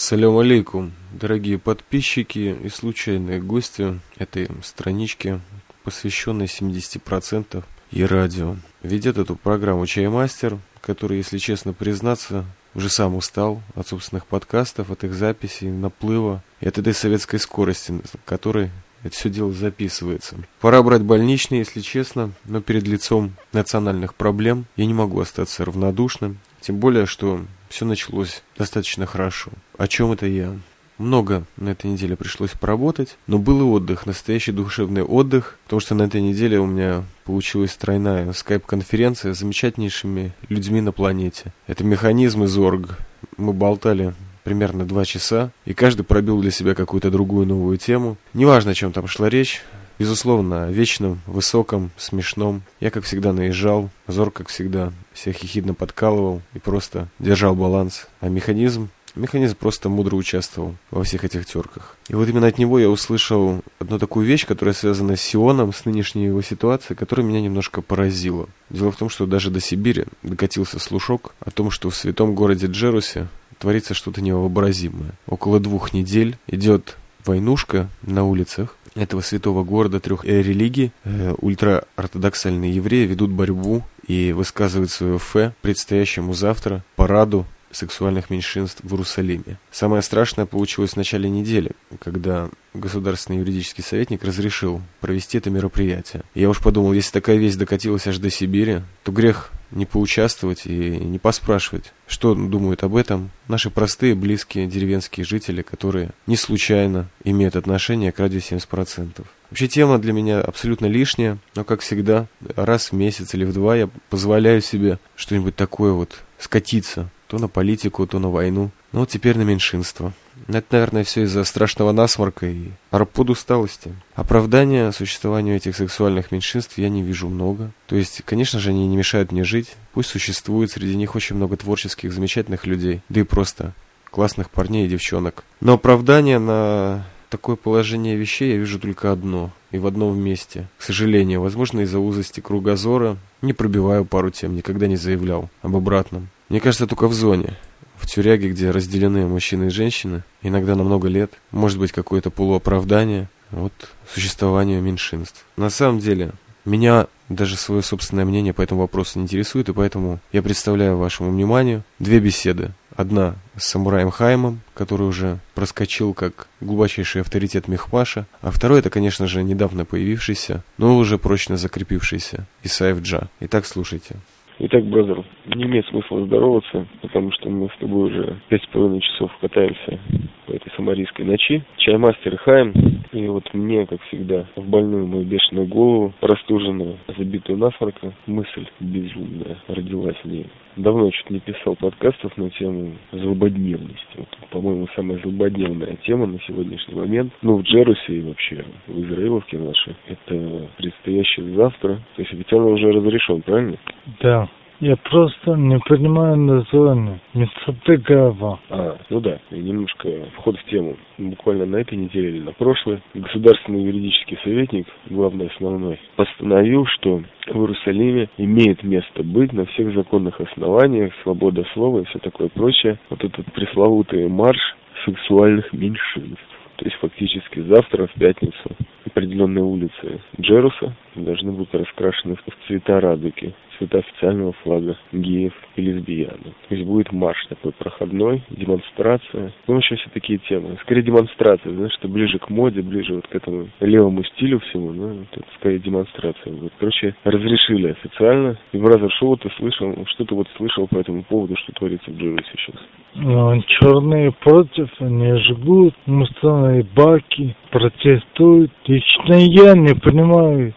Салям 0.00 0.38
алейкум, 0.38 0.92
дорогие 1.10 1.58
подписчики 1.58 2.56
и 2.62 2.68
случайные 2.68 3.42
гости 3.42 3.98
этой 4.16 4.48
странички, 4.62 5.40
посвященной 5.82 6.44
70% 6.44 7.64
и 7.90 8.04
радио. 8.04 8.54
Ведет 8.84 9.18
эту 9.18 9.34
программу 9.34 9.84
Чаймастер, 9.86 10.58
который, 10.80 11.16
если 11.16 11.38
честно 11.38 11.72
признаться, 11.72 12.44
уже 12.76 12.90
сам 12.90 13.16
устал 13.16 13.60
от 13.74 13.88
собственных 13.88 14.26
подкастов, 14.26 14.92
от 14.92 15.02
их 15.02 15.14
записей, 15.14 15.68
наплыва 15.68 16.44
и 16.60 16.68
от 16.68 16.78
этой 16.78 16.94
советской 16.94 17.40
скорости, 17.40 18.00
которой 18.24 18.70
это 19.02 19.16
все 19.16 19.30
дело 19.30 19.52
записывается. 19.52 20.36
Пора 20.60 20.80
брать 20.84 21.02
больничный, 21.02 21.58
если 21.58 21.80
честно, 21.80 22.30
но 22.44 22.60
перед 22.60 22.84
лицом 22.86 23.34
национальных 23.52 24.14
проблем 24.14 24.66
я 24.76 24.86
не 24.86 24.94
могу 24.94 25.18
остаться 25.18 25.64
равнодушным. 25.64 26.38
Тем 26.60 26.76
более, 26.76 27.06
что 27.06 27.44
все 27.68 27.84
началось 27.84 28.42
достаточно 28.56 29.06
хорошо. 29.06 29.50
О 29.76 29.86
чем 29.88 30.12
это 30.12 30.26
я? 30.26 30.54
Много 30.98 31.44
на 31.56 31.70
этой 31.70 31.90
неделе 31.90 32.16
пришлось 32.16 32.50
поработать, 32.50 33.16
но 33.28 33.38
был 33.38 33.60
и 33.60 33.62
отдых, 33.62 34.04
настоящий 34.04 34.50
душевный 34.50 35.02
отдых, 35.02 35.56
потому 35.64 35.78
что 35.78 35.94
на 35.94 36.02
этой 36.02 36.20
неделе 36.20 36.58
у 36.58 36.66
меня 36.66 37.04
получилась 37.24 37.76
тройная 37.76 38.32
скайп-конференция 38.32 39.32
с 39.32 39.38
замечательнейшими 39.38 40.32
людьми 40.48 40.80
на 40.80 40.90
планете. 40.90 41.52
Это 41.68 41.84
механизм 41.84 42.42
из 42.44 42.58
орг. 42.58 42.98
Мы 43.36 43.52
болтали 43.52 44.12
примерно 44.42 44.84
два 44.84 45.04
часа, 45.04 45.52
и 45.66 45.74
каждый 45.74 46.02
пробил 46.02 46.40
для 46.40 46.50
себя 46.50 46.74
какую-то 46.74 47.10
другую 47.10 47.46
новую 47.46 47.76
тему. 47.78 48.16
Неважно, 48.34 48.72
о 48.72 48.74
чем 48.74 48.92
там 48.92 49.06
шла 49.06 49.28
речь, 49.28 49.62
Безусловно, 49.98 50.66
о 50.66 50.70
вечном, 50.70 51.20
высоком, 51.26 51.90
смешном. 51.96 52.62
Я, 52.80 52.90
как 52.90 53.04
всегда, 53.04 53.32
наезжал, 53.32 53.90
Зор, 54.06 54.30
как 54.30 54.48
всегда, 54.48 54.92
всех 55.12 55.42
ехидно 55.42 55.74
подкалывал 55.74 56.40
и 56.54 56.58
просто 56.58 57.08
держал 57.18 57.54
баланс. 57.54 58.06
А 58.20 58.28
механизм 58.28 58.90
Механизм 59.14 59.56
просто 59.56 59.88
мудро 59.88 60.14
участвовал 60.14 60.76
во 60.92 61.02
всех 61.02 61.24
этих 61.24 61.44
терках. 61.44 61.96
И 62.08 62.14
вот 62.14 62.28
именно 62.28 62.46
от 62.46 62.58
него 62.58 62.78
я 62.78 62.88
услышал 62.88 63.62
одну 63.80 63.98
такую 63.98 64.24
вещь, 64.24 64.46
которая 64.46 64.74
связана 64.74 65.16
с 65.16 65.20
Сионом, 65.20 65.72
с 65.72 65.84
нынешней 65.84 66.26
его 66.26 66.40
ситуацией, 66.40 66.96
которая 66.96 67.26
меня 67.26 67.40
немножко 67.40 67.82
поразила. 67.82 68.48
Дело 68.70 68.92
в 68.92 68.96
том, 68.96 69.08
что 69.08 69.26
даже 69.26 69.50
до 69.50 69.60
Сибири 69.60 70.04
докатился 70.22 70.78
слушок 70.78 71.34
о 71.40 71.50
том, 71.50 71.72
что 71.72 71.90
в 71.90 71.96
святом 71.96 72.36
городе 72.36 72.66
Джерусе 72.66 73.26
творится 73.58 73.92
что-то 73.92 74.20
невообразимое. 74.20 75.12
Около 75.26 75.58
двух 75.58 75.92
недель 75.92 76.38
идет 76.46 76.96
войнушка 77.24 77.88
на 78.02 78.24
улицах 78.24 78.76
этого 78.98 79.20
святого 79.20 79.64
города 79.64 80.00
трех 80.00 80.24
религий. 80.24 80.92
Э, 81.04 81.34
ультраортодоксальные 81.38 82.74
евреи 82.74 83.06
ведут 83.06 83.30
борьбу 83.30 83.84
и 84.06 84.32
высказывают 84.32 84.90
свое 84.90 85.18
фе 85.18 85.54
предстоящему 85.62 86.34
завтра 86.34 86.82
параду 86.96 87.46
сексуальных 87.70 88.30
меньшинств 88.30 88.80
в 88.82 88.92
Иерусалиме. 88.92 89.58
Самое 89.70 90.02
страшное 90.02 90.46
получилось 90.46 90.92
в 90.92 90.96
начале 90.96 91.28
недели, 91.28 91.72
когда 92.00 92.48
государственный 92.74 93.40
юридический 93.40 93.84
советник 93.84 94.24
разрешил 94.24 94.80
провести 95.00 95.38
это 95.38 95.50
мероприятие. 95.50 96.22
Я 96.34 96.48
уж 96.48 96.60
подумал, 96.60 96.92
если 96.92 97.12
такая 97.12 97.36
весть 97.36 97.58
докатилась 97.58 98.06
аж 98.06 98.18
до 98.18 98.30
Сибири, 98.30 98.80
то 99.04 99.12
грех 99.12 99.50
не 99.70 99.86
поучаствовать 99.86 100.66
и 100.66 100.70
не 100.70 101.18
поспрашивать, 101.18 101.92
что 102.06 102.34
думают 102.34 102.82
об 102.82 102.96
этом 102.96 103.30
наши 103.48 103.70
простые, 103.70 104.14
близкие 104.14 104.66
деревенские 104.66 105.24
жители, 105.24 105.62
которые 105.62 106.10
не 106.26 106.36
случайно 106.36 107.08
имеют 107.24 107.56
отношение 107.56 108.12
к 108.12 108.18
радио 108.18 108.38
70%. 108.38 109.24
Вообще 109.50 109.68
тема 109.68 109.98
для 109.98 110.12
меня 110.12 110.40
абсолютно 110.40 110.86
лишняя, 110.86 111.38
но, 111.54 111.64
как 111.64 111.80
всегда, 111.80 112.26
раз 112.56 112.92
в 112.92 112.94
месяц 112.94 113.34
или 113.34 113.44
в 113.44 113.52
два 113.52 113.76
я 113.76 113.88
позволяю 114.10 114.60
себе 114.60 114.98
что-нибудь 115.16 115.56
такое 115.56 115.92
вот 115.92 116.22
скатиться 116.38 117.10
то 117.28 117.38
на 117.38 117.46
политику, 117.46 118.06
то 118.06 118.18
на 118.18 118.30
войну. 118.30 118.70
Ну 118.92 119.00
вот 119.00 119.10
теперь 119.10 119.36
на 119.36 119.42
меньшинство. 119.42 120.12
Это, 120.48 120.66
наверное, 120.72 121.04
все 121.04 121.22
из-за 121.24 121.44
страшного 121.44 121.92
насморка 121.92 122.46
и 122.46 122.70
арпод 122.90 123.30
усталости. 123.30 123.94
Оправдания 124.14 124.90
существованию 124.92 125.56
этих 125.56 125.76
сексуальных 125.76 126.32
меньшинств 126.32 126.78
я 126.78 126.88
не 126.88 127.02
вижу 127.02 127.28
много. 127.28 127.70
То 127.86 127.96
есть, 127.96 128.22
конечно 128.24 128.58
же, 128.58 128.70
они 128.70 128.86
не 128.88 128.96
мешают 128.96 129.30
мне 129.30 129.44
жить. 129.44 129.76
Пусть 129.92 130.08
существует 130.08 130.70
среди 130.70 130.96
них 130.96 131.14
очень 131.14 131.36
много 131.36 131.56
творческих, 131.56 132.12
замечательных 132.12 132.66
людей. 132.66 133.02
Да 133.10 133.20
и 133.20 133.24
просто 133.24 133.74
классных 134.10 134.48
парней 134.50 134.86
и 134.86 134.88
девчонок. 134.88 135.44
Но 135.60 135.74
оправдание 135.74 136.38
на 136.38 137.04
такое 137.28 137.56
положение 137.56 138.16
вещей 138.16 138.52
я 138.52 138.56
вижу 138.56 138.78
только 138.80 139.12
одно. 139.12 139.50
И 139.70 139.76
в 139.76 139.86
одном 139.86 140.18
месте. 140.18 140.66
К 140.78 140.82
сожалению, 140.82 141.42
возможно, 141.42 141.80
из-за 141.80 141.98
узости 141.98 142.40
кругозора 142.40 143.18
не 143.42 143.52
пробиваю 143.52 144.06
пару 144.06 144.30
тем, 144.30 144.56
никогда 144.56 144.86
не 144.86 144.96
заявлял 144.96 145.50
об 145.60 145.76
обратном. 145.76 146.30
Мне 146.48 146.60
кажется, 146.60 146.86
только 146.86 147.08
в 147.08 147.14
зоне. 147.14 147.54
В 147.96 148.06
тюряге, 148.06 148.50
где 148.50 148.70
разделены 148.70 149.26
мужчины 149.26 149.66
и 149.66 149.70
женщины, 149.70 150.22
иногда 150.42 150.74
на 150.76 150.84
много 150.84 151.08
лет, 151.08 151.32
может 151.50 151.78
быть 151.78 151.92
какое-то 151.92 152.30
полуоправдание 152.30 153.28
вот 153.50 153.72
существованию 154.12 154.80
меньшинств. 154.82 155.44
На 155.56 155.68
самом 155.68 155.98
деле, 155.98 156.32
меня 156.64 157.06
даже 157.28 157.56
свое 157.56 157.82
собственное 157.82 158.24
мнение 158.24 158.52
по 158.52 158.62
этому 158.62 158.82
вопросу 158.82 159.18
не 159.18 159.24
интересует, 159.24 159.68
и 159.68 159.72
поэтому 159.72 160.20
я 160.32 160.42
представляю 160.42 160.96
вашему 160.96 161.30
вниманию 161.30 161.82
две 161.98 162.20
беседы. 162.20 162.72
Одна 162.96 163.36
с 163.56 163.64
самураем 163.64 164.10
Хаймом, 164.10 164.60
который 164.74 165.06
уже 165.06 165.38
проскочил 165.54 166.14
как 166.14 166.48
глубочайший 166.60 167.20
авторитет 167.20 167.68
Мехпаша, 167.68 168.26
а 168.40 168.50
второй 168.50 168.80
это, 168.80 168.90
конечно 168.90 169.26
же, 169.26 169.42
недавно 169.42 169.84
появившийся, 169.84 170.64
но 170.78 170.96
уже 170.96 171.16
прочно 171.18 171.56
закрепившийся 171.56 172.46
Исаев 172.64 173.00
Джа. 173.00 173.28
Итак, 173.40 173.66
слушайте. 173.66 174.16
Итак, 174.60 174.84
бразер, 174.86 175.22
не 175.54 175.64
имеет 175.64 175.86
смысла 175.86 176.24
здороваться, 176.26 176.84
потому 177.00 177.30
что 177.30 177.48
мы 177.48 177.68
с 177.68 177.78
тобой 177.78 178.10
уже 178.10 178.36
пять 178.48 178.64
с 178.64 178.66
половиной 178.66 179.00
часов 179.00 179.30
катаемся 179.40 180.00
по 180.46 180.52
этой 180.52 180.72
самарийской 180.74 181.24
ночи. 181.24 181.62
Чаймастер 181.76 182.36
Хайм, 182.38 182.72
и 183.12 183.26
вот 183.28 183.44
мне, 183.54 183.86
как 183.86 184.02
всегда, 184.08 184.46
в 184.56 184.68
больную 184.68 185.06
мою 185.06 185.24
бешеную 185.24 185.68
голову, 185.68 186.12
простуженную, 186.20 186.96
забитую 187.16 187.58
насморка, 187.58 188.12
мысль 188.26 188.66
безумная 188.80 189.58
родилась 189.68 190.16
в 190.24 190.28
ней. 190.28 190.46
Давно 190.76 191.10
что-то 191.12 191.34
не 191.34 191.40
писал 191.40 191.76
подкастов 191.76 192.36
на 192.36 192.50
тему 192.50 192.92
злободневности. 193.12 194.16
Вот, 194.16 194.28
по-моему, 194.50 194.88
самая 194.94 195.18
злободневная 195.18 195.96
тема 196.04 196.26
на 196.26 196.40
сегодняшний 196.40 196.94
момент, 196.94 197.32
ну, 197.42 197.58
в 197.58 197.62
Джерусе 197.62 198.12
и 198.12 198.22
вообще 198.22 198.64
в 198.86 199.00
Израиловке 199.00 199.58
нашей, 199.58 199.94
это 200.08 200.68
предстоящий 200.76 201.42
завтра. 201.54 202.00
То 202.16 202.22
есть 202.22 202.32
официально 202.32 202.66
уже 202.66 202.90
разрешен, 202.90 203.42
правильно? 203.42 203.76
Да. 204.20 204.47
Я 204.80 204.94
просто 204.94 205.54
не 205.56 205.76
понимаю 205.80 206.36
название. 206.36 207.18
Мецатыгава. 207.34 208.60
А, 208.70 208.96
ну 209.10 209.20
да, 209.20 209.40
и 209.50 209.56
немножко 209.56 210.08
вход 210.36 210.56
в 210.56 210.64
тему. 210.70 210.96
Буквально 211.18 211.66
на 211.66 211.76
этой 211.78 211.98
неделе 211.98 212.28
или 212.28 212.40
на 212.42 212.52
прошлой 212.52 213.02
государственный 213.12 213.82
юридический 213.82 214.38
советник, 214.44 214.86
главный 215.10 215.48
основной, 215.48 215.98
постановил, 216.14 216.86
что 216.86 217.22
в 217.48 217.60
Иерусалиме 217.60 218.28
имеет 218.38 218.84
место 218.84 219.24
быть 219.24 219.52
на 219.52 219.66
всех 219.66 219.92
законных 219.94 220.40
основаниях, 220.40 221.12
свобода 221.24 221.64
слова 221.72 221.98
и 221.98 222.04
все 222.04 222.20
такое 222.20 222.48
прочее. 222.48 223.00
Вот 223.10 223.24
этот 223.24 223.52
пресловутый 223.52 224.28
марш 224.28 224.60
сексуальных 225.04 225.72
меньшинств. 225.72 226.38
То 226.76 226.84
есть 226.84 226.96
фактически 226.98 227.58
завтра, 227.62 228.06
в 228.06 228.12
пятницу, 228.12 228.70
определенные 229.04 229.64
улицы 229.64 230.20
Джеруса 230.40 230.94
должны 231.16 231.50
быть 231.50 231.74
раскрашены 231.74 232.36
в 232.36 232.66
цвета 232.68 233.00
радуги 233.00 233.52
цвета 233.78 233.98
официального 233.98 234.52
флага 234.64 234.96
геев 235.12 235.54
и 235.76 235.82
лесбиян. 235.82 236.38
То 236.68 236.74
есть 236.74 236.86
будет 236.86 237.12
марш 237.12 237.46
такой 237.46 237.72
проходной, 237.72 238.42
демонстрация. 238.50 239.52
Ну, 239.66 239.74
в 239.74 239.76
общем, 239.78 239.96
все 239.96 240.10
такие 240.10 240.38
темы. 240.38 240.76
Скорее 240.82 241.02
демонстрация, 241.02 241.72
знаешь, 241.72 241.94
что 241.94 242.08
ближе 242.08 242.38
к 242.38 242.50
моде, 242.50 242.82
ближе 242.82 243.14
вот 243.14 243.26
к 243.26 243.34
этому 243.34 243.68
левому 243.80 244.24
стилю 244.24 244.60
всему, 244.60 244.92
ну, 244.92 245.22
это 245.30 245.44
скорее 245.58 245.78
демонстрация. 245.78 246.52
Вот, 246.52 246.72
короче, 246.78 247.14
разрешили 247.24 247.90
официально. 247.90 248.58
И 248.72 248.78
Бразер, 248.78 249.10
что 249.12 249.36
ты 249.36 249.50
слышал, 249.56 249.94
что 250.06 250.24
ты 250.24 250.34
вот 250.34 250.48
слышал 250.56 250.86
по 250.88 250.98
этому 250.98 251.22
поводу, 251.22 251.56
что 251.56 251.72
творится 251.72 252.10
в 252.10 252.16
Джерусе 252.16 252.50
сейчас? 252.56 252.76
Ну, 253.14 253.62
черные 253.66 254.32
против, 254.32 254.88
они 255.00 255.34
жгут 255.42 255.94
мусорные 256.06 256.84
баки, 256.94 257.56
протестуют. 257.70 258.72
Лично 258.86 259.34
я 259.34 259.72
не 259.74 259.94
понимаю, 259.94 260.74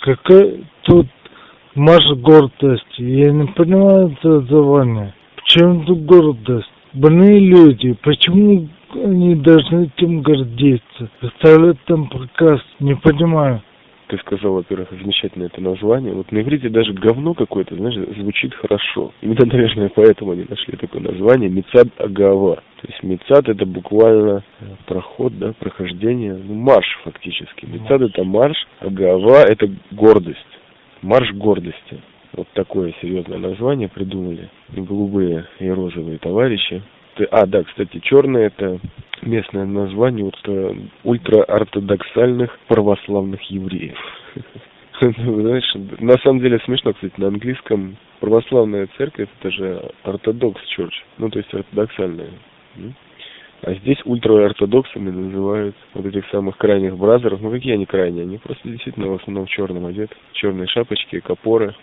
какая 0.00 0.60
тут 0.82 1.06
Марш 1.74 2.04
гордости. 2.18 3.02
Я 3.02 3.32
не 3.32 3.46
понимаю 3.48 4.16
это 4.16 4.28
название. 4.28 5.12
Почему 5.34 5.84
тут 5.84 6.04
гордость? 6.04 6.70
Больные 6.92 7.40
люди, 7.40 7.96
почему 8.00 8.68
они 8.94 9.34
должны 9.34 9.90
этим 9.96 10.22
гордиться? 10.22 11.10
Оставлять 11.20 11.78
там 11.86 12.08
приказ, 12.08 12.60
не 12.78 12.94
понимаю. 12.94 13.60
Ты 14.06 14.18
сказал, 14.18 14.52
во-первых, 14.52 14.90
замечательное 14.90 15.48
это 15.48 15.60
название. 15.60 16.12
Вот 16.12 16.30
на 16.30 16.38
иврите 16.38 16.68
даже 16.68 16.92
говно 16.92 17.34
какое-то, 17.34 17.74
знаешь, 17.74 17.96
звучит 18.18 18.54
хорошо. 18.54 19.12
Именно, 19.22 19.46
наверное, 19.52 19.90
поэтому 19.92 20.32
они 20.32 20.44
нашли 20.48 20.76
такое 20.76 21.02
название 21.02 21.50
Мецад 21.50 21.88
Агава. 21.98 22.56
То 22.82 22.86
есть 22.86 23.02
Мецад 23.02 23.48
это 23.48 23.66
буквально 23.66 24.44
проход, 24.86 25.36
да, 25.38 25.52
прохождение, 25.58 26.34
ну, 26.34 26.54
марш 26.54 26.86
фактически. 27.02 27.66
Мецад 27.66 28.02
это 28.02 28.22
марш, 28.22 28.56
Агава 28.80 29.42
это 29.42 29.68
гордость. 29.90 30.38
Марш 31.04 31.32
гордости. 31.34 32.00
Вот 32.32 32.48
такое 32.54 32.94
серьезное 33.02 33.38
название 33.38 33.88
придумали 33.88 34.48
голубые 34.74 35.46
и 35.60 35.68
розовые 35.68 36.18
товарищи. 36.18 36.82
А, 37.30 37.46
да, 37.46 37.62
кстати, 37.62 38.00
черные 38.00 38.46
это 38.46 38.80
местное 39.20 39.66
название 39.66 40.24
вот, 40.24 40.38
э, 40.46 40.74
ультраортодоксальных 41.04 42.58
православных 42.68 43.42
евреев. 43.50 43.98
Знаешь, 45.00 45.74
на 46.00 46.16
самом 46.22 46.40
деле 46.40 46.58
смешно, 46.64 46.94
кстати, 46.94 47.12
на 47.18 47.28
английском 47.28 47.96
православная 48.20 48.88
церковь 48.96 49.28
это 49.38 49.50
же 49.50 49.90
ортодокс 50.04 50.60
church, 50.76 50.94
ну 51.18 51.28
то 51.28 51.38
есть 51.38 51.52
ортодоксальная. 51.52 52.30
А 53.66 53.74
здесь 53.74 53.98
ультраортодоксами 54.04 55.10
называют 55.10 55.74
вот 55.94 56.06
этих 56.06 56.28
самых 56.30 56.56
крайних 56.58 56.96
бразеров. 56.96 57.40
Ну 57.40 57.50
какие 57.50 57.74
они 57.74 57.86
крайние? 57.86 58.22
Они 58.22 58.38
просто 58.38 58.68
действительно 58.68 59.08
в 59.08 59.14
основном 59.14 59.46
в 59.46 59.50
черном 59.50 59.86
одеты. 59.86 60.14
Черные 60.32 60.66
шапочки, 60.66 61.20
капоры, 61.20 61.74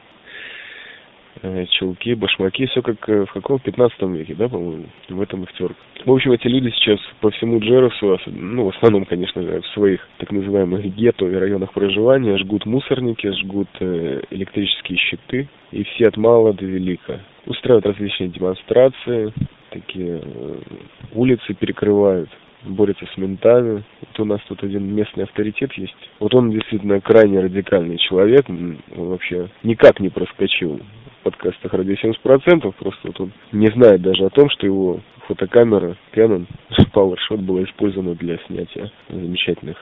Э, 1.43 1.65
чулки, 1.71 2.13
башмаки, 2.13 2.67
все 2.67 2.81
как 2.81 3.07
э, 3.07 3.25
в 3.25 3.31
каком 3.31 3.57
15 3.57 4.01
веке, 4.01 4.35
да, 4.35 4.49
по-моему, 4.49 4.85
в 5.09 5.21
этом 5.21 5.43
их 5.43 5.53
терк. 5.53 5.75
В 6.05 6.11
общем, 6.11 6.33
эти 6.33 6.47
люди 6.47 6.69
сейчас 6.71 6.99
по 7.21 7.31
всему 7.31 7.59
Джерусу, 7.59 8.19
ну, 8.27 8.65
в 8.65 8.75
основном, 8.75 9.05
конечно, 9.05 9.41
в 9.41 9.65
своих 9.67 10.05
так 10.17 10.31
называемых 10.31 10.83
гетто 10.93 11.25
и 11.25 11.33
районах 11.33 11.71
проживания, 11.71 12.37
жгут 12.37 12.65
мусорники, 12.65 13.31
жгут 13.41 13.69
э, 13.79 14.21
электрические 14.29 14.97
щиты, 14.97 15.47
и 15.71 15.83
все 15.83 16.09
от 16.09 16.17
мала 16.17 16.53
до 16.53 16.65
велика. 16.65 17.21
Устраивают 17.45 17.85
различные 17.85 18.29
демонстрации, 18.29 19.33
такие 19.71 20.21
улицы 21.13 21.53
перекрывают, 21.53 22.29
борются 22.63 23.05
с 23.05 23.17
ментами. 23.17 23.83
Вот 24.01 24.19
у 24.19 24.25
нас 24.25 24.39
тут 24.47 24.63
один 24.63 24.93
местный 24.93 25.23
авторитет 25.23 25.73
есть. 25.73 25.95
Вот 26.19 26.35
он 26.35 26.51
действительно 26.51 27.01
крайне 27.01 27.39
радикальный 27.39 27.97
человек, 27.97 28.47
он 28.47 28.77
вообще 28.95 29.49
никак 29.63 29.99
не 29.99 30.09
проскочил 30.09 30.79
подкастах 31.23 31.73
радио 31.73 31.93
70%, 31.93 32.73
просто 32.77 32.99
вот 33.07 33.21
он 33.21 33.31
не 33.51 33.67
знает 33.67 34.01
даже 34.01 34.25
о 34.25 34.29
том, 34.29 34.49
что 34.49 34.65
его 34.65 34.99
фотокамера 35.27 35.95
Canon 36.13 36.45
PowerShot 36.93 37.37
была 37.37 37.63
использована 37.63 38.15
для 38.15 38.37
снятия 38.47 38.91
замечательных, 39.09 39.77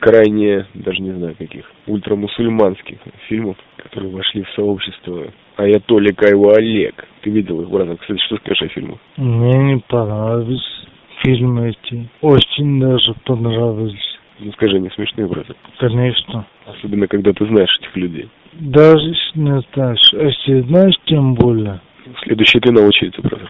крайне, 0.00 0.66
даже 0.74 1.00
не 1.00 1.12
знаю 1.12 1.34
каких, 1.36 1.70
ультрамусульманских 1.86 2.98
фильмов, 3.28 3.56
которые 3.76 4.12
вошли 4.12 4.42
в 4.42 4.50
сообщество 4.50 5.32
Аятоли 5.56 6.12
Кайва 6.12 6.56
Олег. 6.56 7.06
Ты 7.22 7.30
видел 7.30 7.60
их, 7.62 7.70
брат? 7.70 7.98
Кстати, 8.00 8.20
что 8.26 8.36
скажешь 8.36 8.62
о 8.62 8.68
фильмах? 8.68 8.98
Мне 9.16 9.74
не 9.74 9.80
понравились 9.88 10.80
фильмы 11.22 11.70
эти. 11.70 12.08
Очень 12.20 12.80
даже 12.80 13.14
понравились. 13.24 14.09
Ну 14.40 14.52
скажи, 14.52 14.78
не 14.78 14.90
смешные, 14.90 15.26
брат? 15.26 15.46
Конечно. 15.78 16.46
Особенно, 16.66 17.06
когда 17.06 17.32
ты 17.32 17.44
знаешь 17.46 17.76
этих 17.80 17.96
людей. 17.96 18.28
Даже 18.52 19.08
если 19.08 19.38
не 19.38 19.62
знаешь, 19.74 20.12
а 20.14 20.24
если 20.24 20.60
знаешь, 20.62 20.94
тем 21.04 21.34
более. 21.34 21.80
Следующий 22.22 22.58
ты 22.60 22.72
научится, 22.72 23.20
брат. 23.20 23.42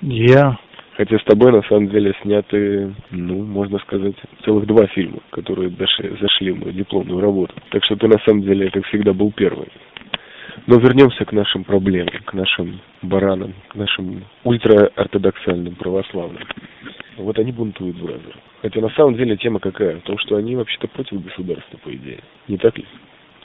Я. 0.00 0.58
Хотя 0.96 1.18
с 1.18 1.24
тобой 1.24 1.52
на 1.52 1.62
самом 1.62 1.88
деле 1.88 2.12
сняты, 2.22 2.92
ну, 3.10 3.42
можно 3.44 3.78
сказать, 3.78 4.16
целых 4.44 4.66
два 4.66 4.86
фильма, 4.88 5.20
которые 5.30 5.70
дошли, 5.70 6.14
зашли 6.20 6.50
в 6.50 6.58
мою 6.58 6.72
дипломную 6.72 7.20
работу. 7.20 7.54
Так 7.70 7.84
что 7.84 7.96
ты 7.96 8.08
на 8.08 8.18
самом 8.26 8.42
деле, 8.42 8.70
как 8.70 8.84
всегда, 8.86 9.12
был 9.12 9.32
первый. 9.32 9.68
Но 10.66 10.78
вернемся 10.78 11.24
к 11.24 11.32
нашим 11.32 11.64
проблемам, 11.64 12.14
к 12.24 12.34
нашим 12.34 12.80
баранам, 13.02 13.54
к 13.68 13.74
нашим 13.74 14.24
ультраортодоксальным 14.44 15.74
православным. 15.74 16.42
Вот 17.16 17.38
они 17.38 17.52
бунтуют, 17.52 17.96
бразер. 17.96 18.36
Хотя 18.62 18.80
на 18.80 18.90
самом 18.90 19.14
деле 19.14 19.36
тема 19.36 19.58
какая? 19.58 19.96
В 19.96 20.02
том, 20.02 20.18
что 20.18 20.36
они 20.36 20.56
вообще-то 20.56 20.88
против 20.88 21.22
государства, 21.24 21.78
по 21.78 21.94
идее. 21.94 22.20
Не 22.48 22.56
так 22.56 22.76
ли? 22.78 22.84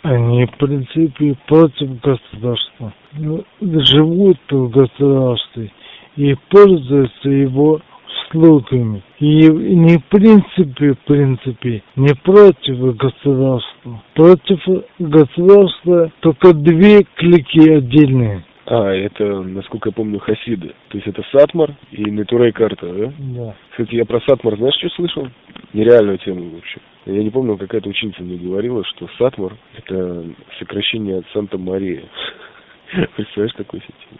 Они, 0.03 0.45
в 0.45 0.57
принципе, 0.57 1.35
против 1.47 1.99
государства. 1.99 2.93
Ну, 3.13 3.43
живут 3.61 4.37
в 4.49 4.69
государстве 4.69 5.71
и 6.15 6.35
пользуются 6.49 7.29
его 7.29 7.81
услугами. 8.07 9.01
И 9.19 9.47
не 9.47 9.97
в 9.97 10.05
принципе, 10.05 10.93
в 10.93 10.99
принципе, 11.05 11.83
не 11.95 12.13
против 12.15 12.95
государства. 12.97 14.03
Против 14.13 14.59
государства 14.99 16.11
только 16.19 16.53
две 16.53 17.03
клики 17.15 17.69
отдельные. 17.69 18.43
А, 18.67 18.89
это, 18.91 19.41
насколько 19.43 19.89
я 19.89 19.93
помню, 19.93 20.19
хасиды. 20.19 20.73
То 20.89 20.97
есть 20.97 21.07
это 21.07 21.23
Сатмар 21.31 21.75
и 21.91 22.09
Натурей 22.09 22.51
карта, 22.51 22.91
да? 22.91 23.13
Да. 23.19 23.55
Кстати, 23.71 23.95
я 23.95 24.05
про 24.05 24.19
Сатмар, 24.21 24.57
знаешь, 24.57 24.75
что 24.79 24.89
слышал? 24.89 25.27
Нереальную 25.73 26.17
тему 26.17 26.49
вообще. 26.49 26.79
Я 27.05 27.23
не 27.23 27.29
помню, 27.29 27.57
какая-то 27.57 27.87
ученица 27.87 28.23
мне 28.23 28.37
говорила, 28.37 28.83
что 28.83 29.07
Сатмар– 29.19 29.53
это 29.77 30.25
сокращение 30.57 31.19
от 31.19 31.25
Санта-Мария. 31.31 32.03
Представляешь, 33.15 33.53
такой 33.53 33.81
систему? 33.81 34.19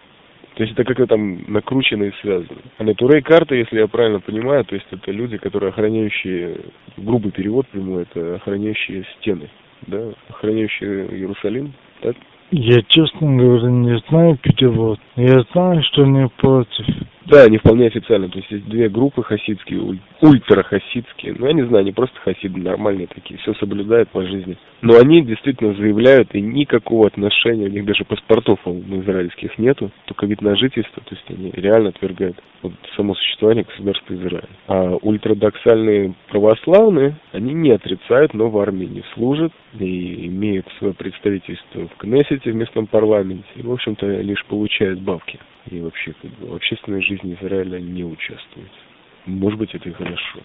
То 0.56 0.62
есть 0.62 0.72
это 0.72 0.84
как-то 0.84 1.06
там 1.06 1.44
накручено 1.48 2.04
и 2.04 2.12
связано. 2.22 2.58
А 2.78 2.82
Натурей 2.82 3.20
карта, 3.20 3.54
если 3.54 3.78
я 3.78 3.88
правильно 3.88 4.20
понимаю, 4.20 4.64
то 4.64 4.74
есть 4.74 4.86
это 4.90 5.12
люди, 5.12 5.36
которые 5.36 5.68
охраняющие, 5.68 6.56
грубый 6.96 7.30
перевод 7.30 7.68
прямой, 7.68 8.04
это 8.04 8.36
охраняющие 8.36 9.04
стены, 9.18 9.50
да, 9.86 10.12
охраняющие 10.30 11.08
Иерусалим, 11.14 11.74
так? 12.00 12.16
Я, 12.52 12.80
честно 12.88 13.36
говоря, 13.36 13.68
не 13.68 13.98
знаю 14.08 14.38
перевод. 14.40 14.98
Я 15.16 15.42
знаю, 15.52 15.82
что 15.82 16.06
не 16.06 16.26
против. 16.38 16.86
Да, 17.26 17.42
они 17.42 17.58
вполне 17.58 17.88
официально. 17.88 18.28
То 18.28 18.38
есть 18.38 18.50
есть 18.50 18.68
две 18.68 18.88
группы 18.88 19.22
хасидские, 19.22 19.98
ультрахасидские. 20.20 21.34
Ну, 21.36 21.46
я 21.46 21.52
не 21.52 21.66
знаю, 21.66 21.82
они 21.82 21.92
просто 21.92 22.18
хасиды, 22.20 22.60
нормальные 22.60 23.08
такие, 23.08 23.38
все 23.40 23.52
соблюдают 23.54 24.08
по 24.10 24.22
жизни. 24.24 24.56
Но 24.82 24.96
они 24.96 25.22
действительно 25.22 25.74
заявляют, 25.74 26.34
и 26.34 26.40
никакого 26.40 27.08
отношения, 27.08 27.66
у 27.66 27.70
них 27.70 27.84
даже 27.84 28.04
паспортов 28.04 28.60
у 28.64 28.78
израильских 29.00 29.58
нету, 29.58 29.90
только 30.04 30.26
вид 30.26 30.40
на 30.40 30.54
жительство. 30.56 31.02
То 31.02 31.14
есть 31.16 31.24
они 31.28 31.50
реально 31.50 31.88
отвергают 31.88 32.36
вот, 32.62 32.72
само 32.96 33.14
существование 33.14 33.64
государства 33.64 34.14
Израиля. 34.14 34.48
А 34.68 34.96
ультрадоксальные 35.02 36.14
православные, 36.28 37.16
они 37.32 37.54
не 37.54 37.72
отрицают, 37.72 38.34
но 38.34 38.50
в 38.50 38.58
армии 38.58 38.86
не 38.86 39.02
служат 39.14 39.52
и 39.78 40.26
имеют 40.26 40.66
свое 40.78 40.94
представительство 40.94 41.88
в 41.88 41.96
Кнессете, 41.96 42.52
в 42.52 42.54
местном 42.54 42.86
парламенте. 42.86 43.48
И, 43.56 43.62
в 43.62 43.72
общем-то, 43.72 44.06
лишь 44.20 44.44
получают 44.44 45.00
бабки 45.00 45.40
и 45.70 45.80
вообще 45.80 46.14
как 46.20 46.30
бы, 46.32 46.48
в 46.48 46.54
общественной 46.54 47.02
жизни 47.02 47.15
Израиля 47.24 47.78
не 47.78 48.04
участвует. 48.04 48.70
Может 49.26 49.58
быть, 49.58 49.74
это 49.74 49.88
и 49.88 49.92
хорошо. 49.92 50.40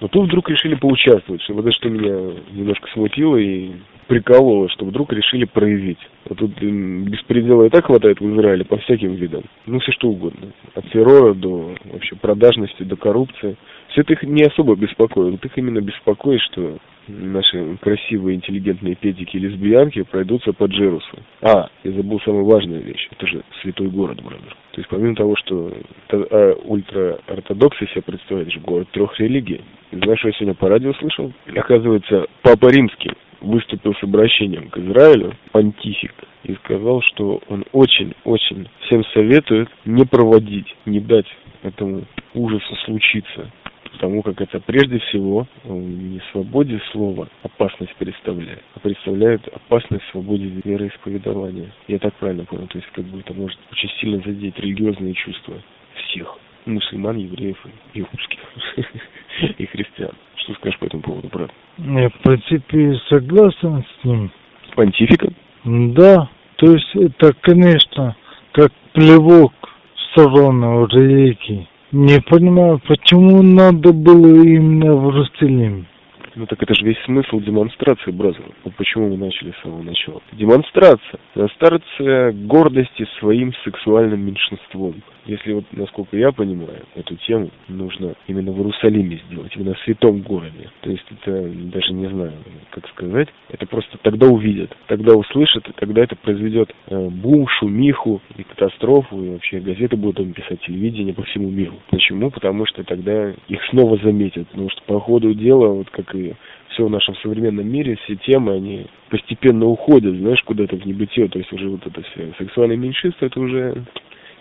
Но 0.00 0.08
тут 0.08 0.28
вдруг 0.28 0.48
решили 0.48 0.74
поучаствовать, 0.74 1.42
что 1.42 1.54
вот 1.54 1.66
это 1.66 1.72
что 1.72 1.88
меня 1.88 2.40
немножко 2.52 2.88
смутило 2.92 3.36
и 3.36 3.72
прикололо, 4.06 4.68
что 4.68 4.84
вдруг 4.84 5.12
решили 5.12 5.44
проявить. 5.44 5.98
Вот 6.28 6.38
тут 6.38 6.52
беспредела 6.60 7.64
и 7.64 7.68
так 7.68 7.86
хватает 7.86 8.20
в 8.20 8.34
Израиле 8.34 8.64
по 8.64 8.76
всяким 8.78 9.14
видам. 9.14 9.42
Ну, 9.66 9.80
все 9.80 9.92
что 9.92 10.08
угодно. 10.08 10.52
От 10.74 10.88
террора 10.90 11.34
до 11.34 11.74
вообще 11.84 12.14
продажности, 12.16 12.84
до 12.84 12.96
коррупции. 12.96 13.56
Все 13.88 14.02
это 14.02 14.12
их 14.12 14.22
не 14.22 14.42
особо 14.42 14.76
беспокоит. 14.76 15.32
Вот 15.32 15.44
их 15.44 15.58
именно 15.58 15.80
беспокоит, 15.80 16.40
что 16.42 16.78
наши 17.08 17.76
красивые, 17.80 18.36
интеллигентные 18.36 18.94
педики 18.94 19.36
и 19.36 19.40
лесбиянки 19.40 20.02
пройдутся 20.02 20.52
по 20.52 20.64
Джерусу. 20.64 21.18
А, 21.42 21.68
я 21.84 21.92
забыл 21.92 22.20
самую 22.20 22.44
важную 22.44 22.82
вещь. 22.82 23.08
Это 23.10 23.26
же 23.26 23.42
святой 23.62 23.88
город, 23.88 24.22
бразер. 24.22 24.56
То 24.72 24.80
есть 24.80 24.88
помимо 24.88 25.14
того, 25.14 25.36
что 25.36 25.72
а, 26.10 26.52
ультраортодоксы 26.64 27.86
себя 27.88 28.02
представляют, 28.02 28.52
же 28.52 28.60
город 28.60 28.88
трех 28.92 29.18
религий. 29.18 29.62
И 29.92 29.96
знаешь, 29.96 30.18
что 30.18 30.28
я 30.28 30.34
сегодня 30.34 30.54
по 30.54 30.68
радио 30.68 30.92
слышал? 30.94 31.32
Оказывается, 31.54 32.26
Папа 32.42 32.68
Римский 32.68 33.12
выступил 33.40 33.94
с 33.94 34.02
обращением 34.02 34.70
к 34.70 34.78
Израилю, 34.78 35.34
понтифик, 35.52 36.14
и 36.44 36.54
сказал, 36.64 37.02
что 37.02 37.40
он 37.48 37.64
очень-очень 37.72 38.68
всем 38.86 39.04
советует 39.12 39.68
не 39.84 40.04
проводить, 40.04 40.74
не 40.86 41.00
дать 41.00 41.26
этому 41.62 42.04
ужасу 42.34 42.74
случиться 42.84 43.50
потому 43.90 44.22
как 44.22 44.40
это 44.40 44.60
прежде 44.60 44.98
всего 44.98 45.46
э, 45.64 45.72
не 45.72 46.20
свободе 46.32 46.80
слова 46.92 47.28
опасность 47.42 47.94
представляет, 47.96 48.62
а 48.74 48.80
представляет 48.80 49.46
опасность 49.48 50.04
свободе 50.10 50.50
вероисповедования. 50.64 51.72
Я 51.88 51.98
так 51.98 52.14
правильно 52.14 52.44
понял, 52.44 52.66
то 52.66 52.78
есть 52.78 52.90
как 52.92 53.04
бы 53.04 53.20
это 53.20 53.34
может 53.34 53.58
очень 53.72 53.90
сильно 54.00 54.22
задеть 54.24 54.58
религиозные 54.58 55.14
чувства 55.14 55.54
всех 55.94 56.38
мусульман, 56.66 57.16
евреев 57.16 57.58
и 57.94 58.02
русских, 58.02 58.40
и 59.58 59.66
христиан. 59.66 60.12
Что 60.36 60.54
скажешь 60.54 60.78
по 60.78 60.84
этому 60.84 61.02
поводу, 61.02 61.28
брат? 61.28 61.50
Я, 61.78 62.08
в 62.08 62.18
принципе, 62.22 62.94
согласен 63.08 63.84
с 63.84 64.04
ним. 64.04 64.30
С 64.70 64.74
понтификом? 64.74 65.34
Да, 65.64 66.28
то 66.56 66.72
есть 66.72 66.94
это, 66.94 67.32
конечно, 67.40 68.16
как 68.52 68.72
плевок 68.92 69.52
в 69.94 70.00
сторону 70.12 70.86
религии. 70.86 71.68
Не 71.92 72.20
понимаю, 72.20 72.80
почему 72.86 73.42
надо 73.42 73.92
было 73.92 74.42
именно 74.42 74.96
в 74.96 75.08
Рустелим? 75.10 75.86
Ну 76.34 76.44
так 76.46 76.60
это 76.62 76.74
же 76.74 76.84
весь 76.84 76.98
смысл 77.04 77.40
демонстрации, 77.40 78.10
бразер. 78.10 78.44
Вот 78.64 78.74
почему 78.74 79.08
мы 79.08 79.16
начали 79.16 79.52
с 79.52 79.62
самого 79.62 79.82
начала. 79.82 80.20
Демонстрация. 80.32 81.20
Демонстрация 81.34 82.32
гордости 82.32 83.06
своим 83.20 83.54
сексуальным 83.64 84.20
меньшинством. 84.26 84.96
Если 85.26 85.52
вот, 85.52 85.64
насколько 85.72 86.16
я 86.16 86.32
понимаю, 86.32 86.84
эту 86.94 87.16
тему 87.16 87.50
нужно 87.68 88.14
именно 88.26 88.52
в 88.52 88.58
Иерусалиме 88.58 89.20
сделать, 89.28 89.52
именно 89.56 89.74
в 89.74 89.80
святом 89.80 90.20
городе. 90.22 90.70
То 90.80 90.90
есть 90.90 91.04
это, 91.10 91.48
даже 91.72 91.92
не 91.92 92.08
знаю, 92.08 92.32
как 92.70 92.88
сказать, 92.88 93.28
это 93.48 93.66
просто 93.66 93.98
тогда 93.98 94.28
увидят, 94.28 94.76
тогда 94.86 95.14
услышат, 95.14 95.68
и 95.68 95.72
тогда 95.72 96.02
это 96.02 96.16
произведет 96.16 96.72
э, 96.88 97.08
бум, 97.08 97.46
шумиху 97.48 98.20
и 98.36 98.42
катастрофу, 98.42 99.22
и 99.22 99.30
вообще 99.30 99.60
газеты 99.60 99.96
будут 99.96 100.16
там 100.16 100.32
писать, 100.32 100.60
телевидение 100.60 101.14
по 101.14 101.22
всему 101.24 101.50
миру. 101.50 101.74
Почему? 101.90 102.30
Потому 102.30 102.66
что 102.66 102.84
тогда 102.84 103.30
их 103.48 103.64
снова 103.70 103.96
заметят, 103.98 104.48
потому 104.48 104.70
что 104.70 104.82
по 104.82 105.00
ходу 105.00 105.34
дела, 105.34 105.68
вот 105.68 105.90
как 105.90 106.14
и 106.14 106.34
все 106.76 106.84
в 106.86 106.90
нашем 106.90 107.16
современном 107.16 107.66
мире, 107.66 107.96
все 108.04 108.16
темы, 108.16 108.52
они 108.54 108.86
постепенно 109.08 109.64
уходят, 109.66 110.14
знаешь, 110.14 110.42
куда-то 110.42 110.76
в 110.76 110.84
небытие. 110.84 111.28
То 111.28 111.38
есть 111.38 111.52
уже 111.52 111.68
вот 111.68 111.86
это 111.86 112.02
все 112.02 112.32
сексуальное 112.38 112.76
меньшинство, 112.76 113.26
это 113.26 113.40
уже 113.40 113.84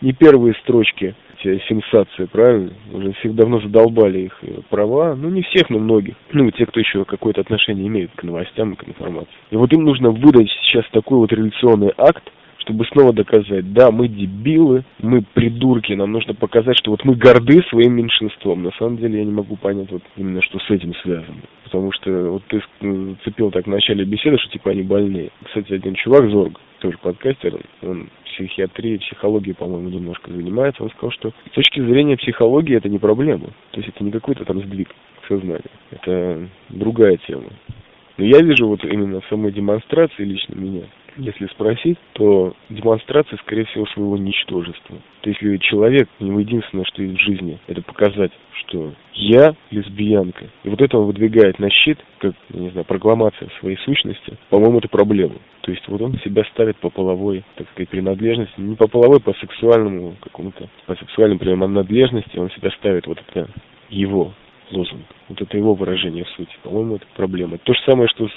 не 0.02 0.14
первые 0.14 0.54
строчки 0.64 1.16
сенсации, 1.68 2.26
правильно? 2.26 2.72
Уже 2.92 3.14
всех 3.14 3.36
давно 3.36 3.60
задолбали 3.60 4.20
их 4.20 4.40
права, 4.70 5.16
ну 5.16 5.30
не 5.30 5.44
всех, 5.44 5.70
но 5.70 5.78
многих. 5.78 6.16
Ну, 6.32 6.50
те, 6.50 6.66
кто 6.66 6.80
еще 6.80 7.06
какое-то 7.06 7.42
отношение 7.42 7.86
имеет 7.88 8.10
к 8.16 8.24
новостям 8.24 8.74
и 8.74 8.76
к 8.76 8.88
информации. 8.88 9.30
И 9.52 9.56
вот 9.56 9.72
им 9.72 9.84
нужно 9.84 10.10
выдать 10.10 10.50
сейчас 10.64 10.86
такой 10.92 11.20
вот 11.20 11.32
революционный 11.32 11.92
акт, 11.98 12.24
чтобы 12.66 12.84
снова 12.86 13.14
доказать, 13.14 13.72
да, 13.74 13.92
мы 13.92 14.08
дебилы, 14.08 14.84
мы 15.00 15.22
придурки, 15.22 15.94
нам 15.94 16.12
нужно 16.12 16.34
показать, 16.34 16.78
что 16.78 16.92
вот 16.92 17.06
мы 17.06 17.16
горды 17.16 17.62
своим 17.70 17.94
меньшинством. 17.94 18.64
На 18.64 18.72
самом 18.72 18.98
деле 18.98 19.20
я 19.20 19.26
не 19.26 19.32
могу 19.32 19.56
понять 19.56 19.92
вот 19.92 20.02
именно, 20.18 20.42
что 20.42 20.60
с 20.60 20.70
этим 20.72 20.94
связано. 20.96 21.42
Потому 21.64 21.92
что 21.92 22.32
вот 22.32 22.44
ты 22.48 22.62
цепил 23.24 23.52
так 23.52 23.66
в 23.66 23.70
начале 23.70 24.04
беседы, 24.04 24.38
что 24.40 24.50
типа 24.50 24.72
они 24.72 24.82
больные. 24.82 25.30
Кстати, 25.44 25.74
один 25.74 25.94
чувак, 25.94 26.30
Зорг, 26.30 26.60
тоже 26.80 26.98
подкастер, 26.98 27.60
он 27.84 28.10
психиатрией, 28.26 29.00
психологией, 29.00 29.56
по-моему, 29.56 29.90
немножко 29.90 30.32
занимается, 30.32 30.84
он 30.84 30.90
сказал, 30.90 31.12
что 31.12 31.34
с 31.52 31.54
точки 31.54 31.80
зрения 31.80 32.18
психологии 32.18 32.76
это 32.76 32.90
не 32.90 32.98
проблема. 32.98 33.48
То 33.72 33.80
есть 33.80 33.90
это 33.90 34.04
не 34.04 34.12
какой-то 34.12 34.44
там 34.44 34.60
сдвиг 34.62 34.90
сознания. 35.28 35.62
Это 35.92 36.50
другая 36.70 37.18
тема. 37.28 37.50
Но 38.18 38.26
я 38.26 38.40
вижу 38.40 38.68
вот 38.68 38.84
именно 38.84 39.22
в 39.22 39.26
самой 39.28 39.52
демонстрации 39.52 40.24
лично 40.24 40.56
меня, 40.56 40.84
если 41.18 41.48
спросить, 41.48 41.98
то 42.14 42.54
демонстрация, 42.70 43.38
скорее 43.38 43.66
всего, 43.66 43.86
своего 43.88 44.18
ничтожества. 44.18 44.98
То 45.22 45.30
есть, 45.30 45.42
если 45.42 45.58
человек, 45.58 46.10
у 46.20 46.26
него 46.26 46.40
единственное, 46.40 46.86
что 46.86 47.02
есть 47.02 47.18
в 47.20 47.24
жизни, 47.24 47.60
это 47.68 47.82
показать, 47.82 48.32
что 48.54 48.94
я 49.14 49.56
лесбиянка. 49.72 50.46
И 50.64 50.70
вот 50.70 50.82
это 50.82 50.98
он 50.98 51.06
выдвигает 51.06 51.60
на 51.60 51.70
щит, 51.70 52.00
как, 52.20 52.34
не 52.50 52.70
знаю, 52.70 52.86
прокламация 52.86 53.50
своей 53.60 53.78
сущности, 53.78 54.38
по-моему, 54.50 54.80
это 54.80 54.88
проблема. 54.88 55.36
То 55.62 55.72
есть, 55.72 55.88
вот 55.88 56.02
он 56.02 56.20
себя 56.20 56.44
ставит 56.54 56.78
по 56.78 56.90
половой, 56.90 57.44
так 57.56 57.68
сказать, 57.72 57.90
принадлежности, 57.90 58.60
не 58.60 58.76
по 58.76 58.88
половой, 58.88 59.20
по 59.20 59.34
сексуальному 59.34 60.16
какому-то, 60.22 60.70
по 60.86 60.96
сексуальной 60.96 61.38
принадлежности, 61.38 62.38
он 62.38 62.50
себя 62.52 62.72
ставит 62.72 63.08
вот 63.08 63.20
это 63.28 63.50
его 63.90 64.34
лозунг. 64.72 65.06
Вот 65.30 65.42
это 65.42 65.58
его 65.58 65.74
выражение 65.74 66.24
в 66.24 66.30
сути. 66.30 66.52
По-моему, 66.64 66.96
это 66.96 67.06
проблема. 67.16 67.58
То 67.60 67.74
же 67.74 67.80
самое, 67.86 68.08
что 68.10 68.28
с 68.28 68.32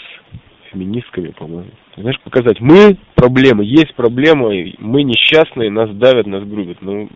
феминистками, 0.73 1.29
по-моему. 1.29 1.71
Знаешь, 1.97 2.21
показать, 2.21 2.61
мы 2.61 2.97
проблема, 3.15 3.63
есть 3.63 3.95
проблема, 3.95 4.49
мы 4.79 5.03
несчастные, 5.03 5.71
нас 5.71 5.91
давят, 5.91 6.27
нас 6.27 6.45
грубят. 6.45 6.81
Но 6.81 7.09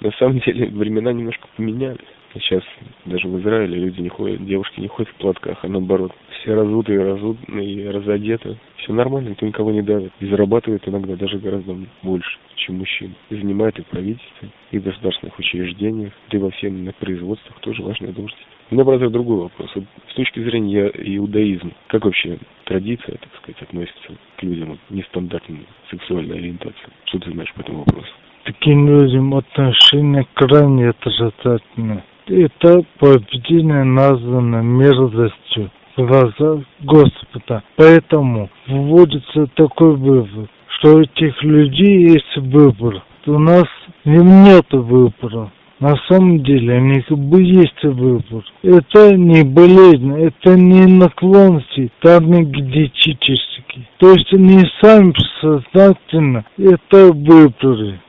на 0.00 0.10
самом 0.12 0.40
деле 0.40 0.66
времена 0.66 1.12
немножко 1.12 1.46
поменялись. 1.56 1.98
Сейчас 2.34 2.62
даже 3.06 3.26
в 3.26 3.40
Израиле 3.40 3.76
люди 3.76 4.00
не 4.00 4.10
ходят, 4.10 4.44
девушки 4.44 4.80
не 4.80 4.88
ходят 4.88 5.10
в 5.10 5.14
платках, 5.14 5.58
а 5.62 5.68
наоборот. 5.68 6.12
Все 6.40 6.54
разутые, 6.54 7.02
разутые, 7.02 7.90
разодеты. 7.90 8.58
Все 8.76 8.92
нормально, 8.92 9.30
никто 9.30 9.46
никого 9.46 9.72
не 9.72 9.82
давит. 9.82 10.12
И 10.20 10.26
зарабатывает 10.26 10.86
иногда 10.86 11.16
даже 11.16 11.38
гораздо 11.38 11.76
больше, 12.02 12.38
чем 12.56 12.78
мужчины. 12.78 13.14
И 13.30 13.36
занимает 13.36 13.78
и 13.78 13.82
в 13.82 13.86
правительстве, 13.86 14.50
и 14.70 14.78
в 14.78 14.84
государственных 14.84 15.38
учреждениях, 15.38 16.12
и 16.30 16.36
во 16.36 16.50
всех 16.50 16.72
на 16.72 16.92
производствах 16.92 17.58
тоже 17.60 17.82
важная 17.82 18.12
должность. 18.12 18.46
У 18.70 18.74
меня, 18.74 18.84
правда, 18.84 19.08
другой 19.08 19.38
вопрос. 19.44 19.70
С 20.10 20.14
точки 20.14 20.40
зрения 20.40 20.88
иудаизма, 21.16 21.70
как 21.86 22.04
вообще 22.04 22.38
традиция, 22.64 23.16
так 23.16 23.30
сказать, 23.40 23.62
относится 23.62 24.12
к 24.36 24.42
людям 24.42 24.78
нестандартной 24.90 25.66
сексуальной 25.90 26.36
ориентации? 26.36 26.90
Что 27.06 27.18
ты 27.20 27.32
знаешь 27.32 27.52
по 27.54 27.60
этому 27.60 27.78
вопросу? 27.78 28.08
Таким 28.44 28.88
людям 28.88 29.34
отношение 29.34 30.26
крайне 30.34 30.90
отрицательное. 30.90 32.04
Это 32.26 32.82
поведение 32.98 33.84
названо 33.84 34.56
мерзостью 34.62 35.70
в 35.96 36.06
глазах 36.06 36.60
Господа. 36.80 37.62
Поэтому 37.76 38.50
вводится 38.66 39.46
такой 39.54 39.96
вывод, 39.96 40.50
что 40.78 40.96
у 40.96 41.00
этих 41.00 41.42
людей 41.42 42.10
есть 42.10 42.36
выбор. 42.36 43.02
У 43.26 43.38
нас 43.38 43.66
нет 44.04 44.66
выбора. 44.72 45.50
На 45.80 45.94
самом 46.08 46.42
деле 46.42 46.78
у 46.78 46.80
них 46.80 47.08
бы 47.08 47.40
есть 47.40 47.84
выбор. 47.84 48.44
Это 48.62 49.16
не 49.16 49.44
болезнь, 49.44 50.12
это 50.12 50.56
не 50.56 50.86
наклонности, 50.86 51.92
это 52.00 52.20
не 52.24 52.44
генетические. 52.44 53.86
То 53.98 54.12
есть 54.12 54.32
не 54.32 54.64
сами 54.80 55.14
сознательно, 55.40 56.44
это 56.58 57.12
выборы. 57.12 58.00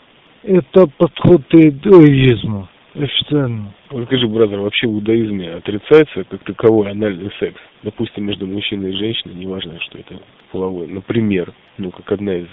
Это 0.42 0.88
подход 0.98 1.44
иудаизма 1.52 2.70
официально. 2.96 3.72
Вот 3.92 4.06
скажи, 4.06 4.28
бразер, 4.28 4.60
вообще 4.60 4.88
в 4.88 4.94
иудаизме 4.94 5.52
отрицается 5.52 6.24
как 6.24 6.44
таковой 6.44 6.90
анальный 6.90 7.32
секс? 7.40 7.60
Допустим, 7.84 8.26
между 8.26 8.48
мужчиной 8.48 8.94
и 8.94 8.98
женщиной, 8.98 9.36
неважно, 9.36 9.80
что 9.82 10.00
это 10.00 10.20
половой. 10.52 10.88
Например, 10.88 11.54
ну, 11.78 11.92
как 11.92 12.12
одна 12.14 12.36
из 12.36 12.48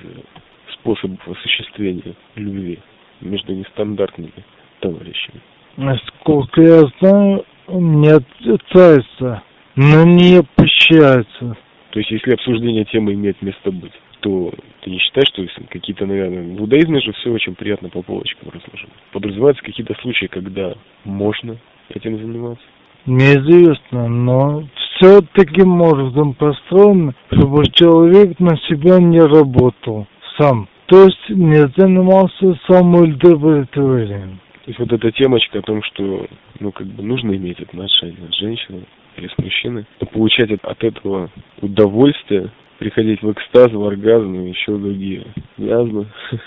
способов 0.75 1.26
осуществления 1.26 2.14
любви 2.35 2.80
между 3.23 3.54
нестандартными 3.54 4.32
товарищами. 4.80 5.40
Насколько 5.76 6.62
я 6.62 6.83
знаю, 7.00 7.45
не 7.68 8.09
отрицается, 8.09 9.42
но 9.75 10.04
не 10.04 10.42
прощается. 10.54 11.56
То 11.90 11.99
есть, 12.00 12.11
если 12.11 12.35
обсуждение 12.35 12.85
темы 12.85 13.14
имеет 13.14 13.40
место 13.42 13.71
быть, 13.71 13.92
то 14.21 14.52
ты 14.83 14.90
не 14.90 14.99
считаешь, 14.99 15.28
что 15.28 15.47
какие-то, 15.68 16.06
наверное, 16.06 16.42
в 16.42 16.61
иудаизме 16.61 17.00
же 17.00 17.12
все 17.12 17.30
очень 17.30 17.54
приятно 17.54 17.88
по 17.88 18.02
полочкам 18.02 18.49
разложено. 18.49 18.92
Подразумеваются 19.12 19.62
какие-то 19.62 19.95
случаи, 20.00 20.26
когда 20.26 20.75
можно 21.04 21.56
этим 21.90 22.18
заниматься? 22.18 22.64
Неизвестно, 23.06 24.09
но 24.09 24.64
все 24.75 25.21
таким 25.33 25.80
образом 25.80 26.35
построено, 26.35 27.14
чтобы 27.30 27.66
человек 27.66 28.40
на 28.40 28.56
себя 28.68 28.99
не 28.99 29.21
работал 29.21 30.06
сам. 30.38 30.68
То 30.87 31.04
есть 31.04 31.28
не 31.28 31.68
занимался 31.76 32.59
самоудовлетворением. 32.68 34.40
То 34.66 34.70
есть 34.70 34.80
вот 34.80 34.92
эта 34.92 35.12
темочка 35.12 35.61
о 35.61 35.62
том, 35.62 35.80
что 35.85 36.26
ну 36.58 36.73
как 36.73 36.88
бы 36.88 37.00
нужно 37.00 37.37
иметь 37.37 37.61
отношения 37.61 38.28
с 38.32 38.37
женщиной 38.37 38.85
или 39.16 39.28
с 39.28 39.38
мужчиной, 39.38 39.87
но 40.00 40.08
получать 40.08 40.50
от 40.50 40.82
этого 40.82 41.30
удовольствие, 41.62 42.50
приходить 42.78 43.23
в 43.23 43.30
экстаз, 43.30 43.70
в 43.70 43.85
оргазм 43.85 44.35
и 44.35 44.49
еще 44.49 44.76
другие 44.76 45.25
язмы, 45.56 46.08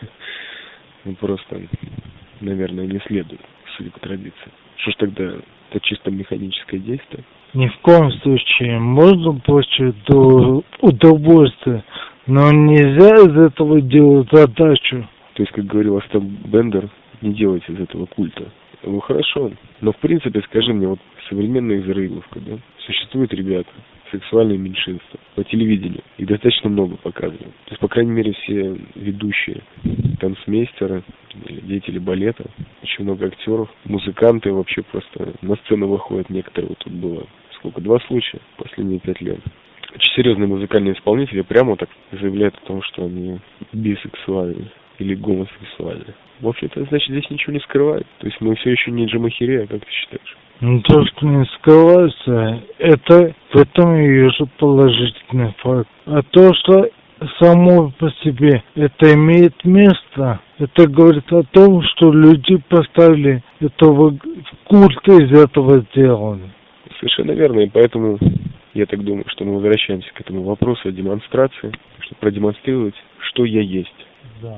ну 1.06 1.16
просто, 1.16 1.62
наверное, 2.42 2.88
не 2.88 3.00
следует, 3.08 3.40
судя 3.78 3.90
по 3.92 4.02
традиции. 4.02 4.52
Что 4.76 4.92
ж 4.92 4.96
тогда, 4.96 5.24
это 5.70 5.80
чисто 5.82 6.12
механическое 6.12 6.80
действие? 6.80 7.24
Ни 7.54 7.68
в 7.68 7.78
коем 7.78 8.12
случае 8.22 8.80
можно 8.80 9.40
получить 9.40 9.96
удовольствие, 10.82 11.86
но 12.28 12.52
нельзя 12.52 13.16
из 13.16 13.38
этого 13.38 13.80
делать 13.80 14.28
задачу. 14.30 15.08
То 15.36 15.44
есть, 15.44 15.54
как 15.54 15.68
говорил 15.68 15.98
Остап 15.98 16.22
Бендер, 16.22 16.90
не 17.22 17.34
делайте 17.34 17.72
из 17.74 17.80
этого 17.80 18.06
культа. 18.06 18.52
Ну 18.84 19.00
хорошо, 19.02 19.52
но 19.82 19.92
в 19.92 19.98
принципе, 19.98 20.42
скажи 20.42 20.74
мне, 20.74 20.88
вот 20.88 21.00
современная 21.30 21.80
Израиловка, 21.80 22.40
да, 22.40 22.60
существуют 22.78 23.34
ребята, 23.34 23.70
сексуальные 24.12 24.58
меньшинства 24.58 25.20
по 25.36 25.44
телевидению. 25.44 26.02
Их 26.18 26.28
достаточно 26.28 26.70
много 26.70 26.96
показывают. 26.98 27.54
То 27.66 27.72
есть, 27.72 27.80
по 27.80 27.88
крайней 27.88 28.12
мере, 28.12 28.34
все 28.34 28.78
ведущие 28.96 29.62
танцмейстеры, 30.20 31.04
деятели 31.64 32.00
балета, 32.00 32.46
очень 32.82 33.04
много 33.04 33.28
актеров, 33.28 33.70
музыканты 33.86 34.52
вообще 34.52 34.82
просто 34.82 35.34
на 35.42 35.56
сцену 35.58 35.88
выходят 35.88 36.30
некоторые. 36.30 36.70
Вот 36.70 36.78
тут 36.80 36.94
было 36.94 37.28
сколько, 37.56 37.82
два 37.82 38.00
случая 38.08 38.40
последние 38.58 39.00
пять 39.00 39.22
лет. 39.22 39.40
Очень 39.94 40.14
серьезные 40.16 40.48
музыкальные 40.48 40.94
исполнители 40.94 41.42
прямо 41.42 41.76
так 41.76 41.90
заявляют 42.12 42.56
о 42.56 42.68
том, 42.68 42.82
что 42.84 43.06
они 43.06 43.40
бисексуальны 43.74 44.72
или 45.00 45.16
гомосексуальны. 45.16 46.14
В 46.42 46.48
общем-то, 46.48 46.86
значит, 46.86 47.10
здесь 47.10 47.30
ничего 47.30 47.54
не 47.54 47.60
скрывает. 47.60 48.06
То 48.20 48.28
есть 48.28 48.40
мы 48.40 48.56
все 48.56 48.72
еще 48.72 48.92
не 48.92 49.06
джамахирея, 49.06 49.68
как 49.68 49.84
ты 49.84 49.92
считаешь? 49.92 50.38
Ну, 50.62 50.82
то, 50.82 51.06
что 51.06 51.26
не 51.26 51.46
скрывается, 51.58 52.62
это 52.78 53.34
в 53.54 53.56
этом 53.56 53.96
и 53.96 54.08
вижу 54.08 54.48
положительный 54.58 55.54
факт. 55.60 55.90
А 56.06 56.22
то, 56.22 56.54
что 56.54 56.90
само 57.42 57.92
по 57.98 58.10
себе 58.24 58.64
это 58.76 59.14
имеет 59.14 59.64
место, 59.64 60.40
это 60.58 60.88
говорит 60.88 61.32
о 61.32 61.44
том, 61.44 61.82
что 61.84 62.12
люди 62.12 62.58
поставили 62.68 63.44
этого 63.60 64.18
культ 64.66 65.08
из 65.08 65.32
этого 65.32 65.80
сделали. 65.92 66.52
Совершенно 67.00 67.32
верно, 67.32 67.62
и 67.62 67.70
поэтому 67.70 68.18
я 68.74 68.86
так 68.86 69.04
думаю, 69.04 69.26
что 69.30 69.46
мы 69.46 69.56
возвращаемся 69.56 70.10
к 70.14 70.22
этому 70.22 70.44
вопросу 70.44 70.90
о 70.90 70.92
демонстрации, 70.92 71.72
чтобы 72.02 72.20
продемонстрировать, 72.20 72.96
что 73.20 73.46
я 73.46 73.62
есть 73.62 73.99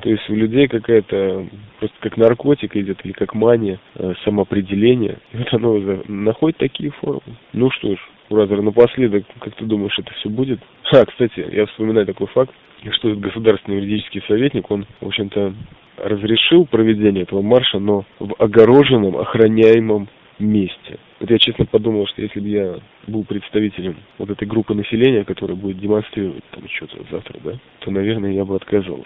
То 0.01 0.09
есть 0.09 0.29
у 0.29 0.35
людей 0.35 0.67
какая-то 0.67 1.47
просто 1.79 1.95
как 1.99 2.17
наркотик 2.17 2.75
идет 2.75 3.03
или 3.03 3.13
как 3.13 3.33
мания, 3.33 3.79
э, 3.95 4.13
самоопределение. 4.23 5.17
И 5.33 5.37
вот 5.37 5.53
оно 5.53 6.03
находит 6.07 6.57
такие 6.57 6.91
формы. 6.91 7.21
Ну 7.53 7.71
что 7.71 7.95
ж, 7.95 7.99
Бразер, 8.29 8.61
напоследок, 8.61 9.25
как 9.39 9.55
ты 9.55 9.65
думаешь, 9.65 9.97
это 9.97 10.13
все 10.15 10.29
будет? 10.29 10.59
А, 10.93 11.05
кстати, 11.05 11.45
я 11.53 11.65
вспоминаю 11.67 12.05
такой 12.05 12.27
факт, 12.27 12.53
что 12.91 13.09
этот 13.09 13.21
государственный 13.21 13.77
юридический 13.77 14.21
советник, 14.27 14.69
он, 14.69 14.85
в 14.99 15.07
общем-то, 15.07 15.53
разрешил 15.97 16.65
проведение 16.65 17.23
этого 17.23 17.41
марша, 17.41 17.79
но 17.79 18.03
в 18.19 18.35
огороженном, 18.39 19.15
охраняемом 19.17 20.09
месте. 20.39 20.99
Вот 21.19 21.29
я 21.29 21.37
честно 21.37 21.65
подумал, 21.65 22.07
что 22.07 22.21
если 22.21 22.39
бы 22.39 22.47
я 22.47 22.75
был 23.07 23.23
представителем 23.23 23.97
вот 24.17 24.29
этой 24.29 24.47
группы 24.47 24.73
населения, 24.73 25.23
которая 25.23 25.55
будет 25.55 25.79
демонстрировать 25.79 26.43
там 26.51 26.67
что-то 26.67 26.97
завтра, 27.11 27.39
да, 27.43 27.53
то, 27.79 27.91
наверное, 27.91 28.31
я 28.31 28.43
бы 28.43 28.55
отказался. 28.55 29.05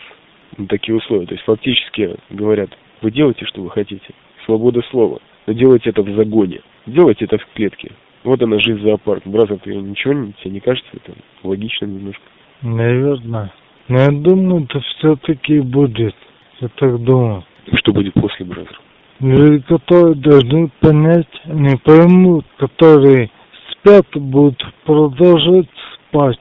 На 0.58 0.68
такие 0.68 0.96
условия. 0.96 1.26
То 1.26 1.34
есть 1.34 1.46
фактически 1.46 2.16
говорят, 2.30 2.70
вы 3.02 3.12
делаете, 3.12 3.46
что 3.46 3.62
вы 3.62 3.70
хотите. 3.70 4.14
Свобода 4.46 4.82
слова. 4.90 5.20
Но 5.48 5.54
делайте 5.54 5.90
это 5.90 6.02
в 6.02 6.16
загоне. 6.16 6.62
Делайте 6.86 7.26
это 7.26 7.38
в 7.38 7.46
клетке. 7.54 7.92
Вот 8.24 8.42
она 8.42 8.60
жизнь 8.60 8.82
зоопарка. 8.82 9.30
Бразер, 9.30 9.60
ты 9.60 9.76
ничего 9.76 10.14
тебе 10.42 10.52
не 10.52 10.60
кажется 10.60 10.90
это 10.94 11.14
логично 11.44 11.86
немножко? 11.86 12.24
Наверное. 12.62 13.52
Но 13.88 14.00
я 14.00 14.08
думаю, 14.08 14.64
это 14.64 14.80
все-таки 14.80 15.60
будет. 15.60 16.16
Я 16.60 16.70
так 16.70 17.04
думаю. 17.04 17.44
Что 17.74 17.92
будет 17.94 18.14
после, 18.14 18.46
brother? 18.46 18.80
Люди, 19.20 19.64
которые 19.68 20.16
должны 20.16 20.70
понять, 20.80 21.30
они 21.46 21.76
поймут, 21.84 22.46
которые 22.58 23.30
спят, 23.72 24.08
будут 24.16 24.62
продолжать 24.86 25.70
спать. 26.10 26.40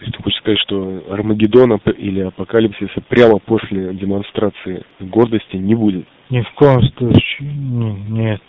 То 0.00 0.06
есть 0.06 0.16
ты 0.16 0.22
хочешь 0.22 0.38
сказать, 0.38 0.58
что 0.60 1.02
Армагеддона 1.10 1.78
или 1.98 2.20
Апокалипсиса 2.20 3.02
прямо 3.06 3.38
после 3.38 3.92
демонстрации 3.92 4.82
гордости 4.98 5.56
не 5.56 5.74
будет? 5.74 6.06
Ни 6.30 6.40
в 6.40 6.50
коем 6.52 6.80
случае 6.96 7.50
нет. 8.08 8.40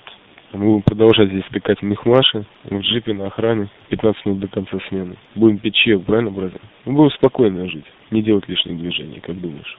Мы 0.54 0.66
будем 0.66 0.82
продолжать 0.84 1.28
здесь 1.28 1.44
скакать 1.50 1.80
в 1.80 1.84
Мехмаше, 1.84 2.46
в 2.64 2.80
джипе 2.80 3.14
на 3.14 3.28
охране, 3.28 3.68
15 3.90 4.26
минут 4.26 4.40
до 4.40 4.48
конца 4.48 4.78
смены. 4.88 5.18
Будем 5.36 5.58
пить 5.58 5.76
чаек, 5.76 6.06
правильно, 6.06 6.32
братья? 6.32 6.60
Мы 6.86 6.94
будем 6.94 7.12
спокойно 7.12 7.68
жить, 7.68 7.86
не 8.12 8.22
делать 8.22 8.48
лишних 8.48 8.78
движений, 8.78 9.20
как 9.20 9.38
думаешь? 9.42 9.78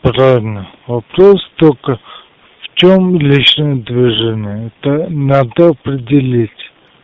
Правильно. 0.00 0.70
Вопрос 0.86 1.46
только 1.56 1.96
в 1.96 2.74
чем 2.76 3.18
личное 3.18 3.74
движение? 3.74 4.72
Это 4.80 5.10
надо 5.10 5.68
определить. 5.68 6.50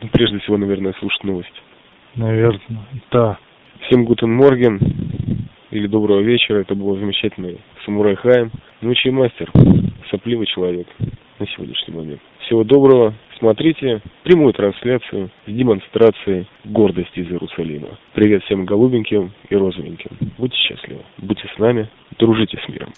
Ну, 0.01 0.09
прежде 0.11 0.39
всего, 0.39 0.57
наверное, 0.57 0.93
слушать 0.93 1.23
новости. 1.23 1.61
Наверное, 2.15 2.87
да. 3.11 3.37
Всем 3.85 4.05
гутен 4.05 4.31
морген 4.31 4.79
или 5.71 5.87
доброго 5.87 6.21
вечера. 6.21 6.59
Это 6.59 6.75
был 6.75 6.95
замечательный 6.97 7.59
самурай 7.85 8.15
Хайм. 8.15 8.51
Ну, 8.81 8.93
чей 8.93 9.11
мастер, 9.11 9.51
сопливый 10.09 10.45
человек 10.47 10.87
на 11.39 11.47
сегодняшний 11.47 11.95
момент. 11.95 12.21
Всего 12.45 12.63
доброго. 12.63 13.13
Смотрите 13.39 14.01
прямую 14.23 14.53
трансляцию 14.53 15.31
с 15.47 15.51
демонстрацией 15.51 16.47
гордости 16.63 17.19
из 17.19 17.31
Иерусалима. 17.31 17.97
Привет 18.13 18.43
всем 18.43 18.65
голубеньким 18.65 19.33
и 19.49 19.55
розовеньким. 19.55 20.15
Будьте 20.37 20.57
счастливы, 20.57 21.01
будьте 21.17 21.49
с 21.55 21.57
нами, 21.57 21.89
дружите 22.19 22.59
с 22.63 22.69
миром. 22.69 22.93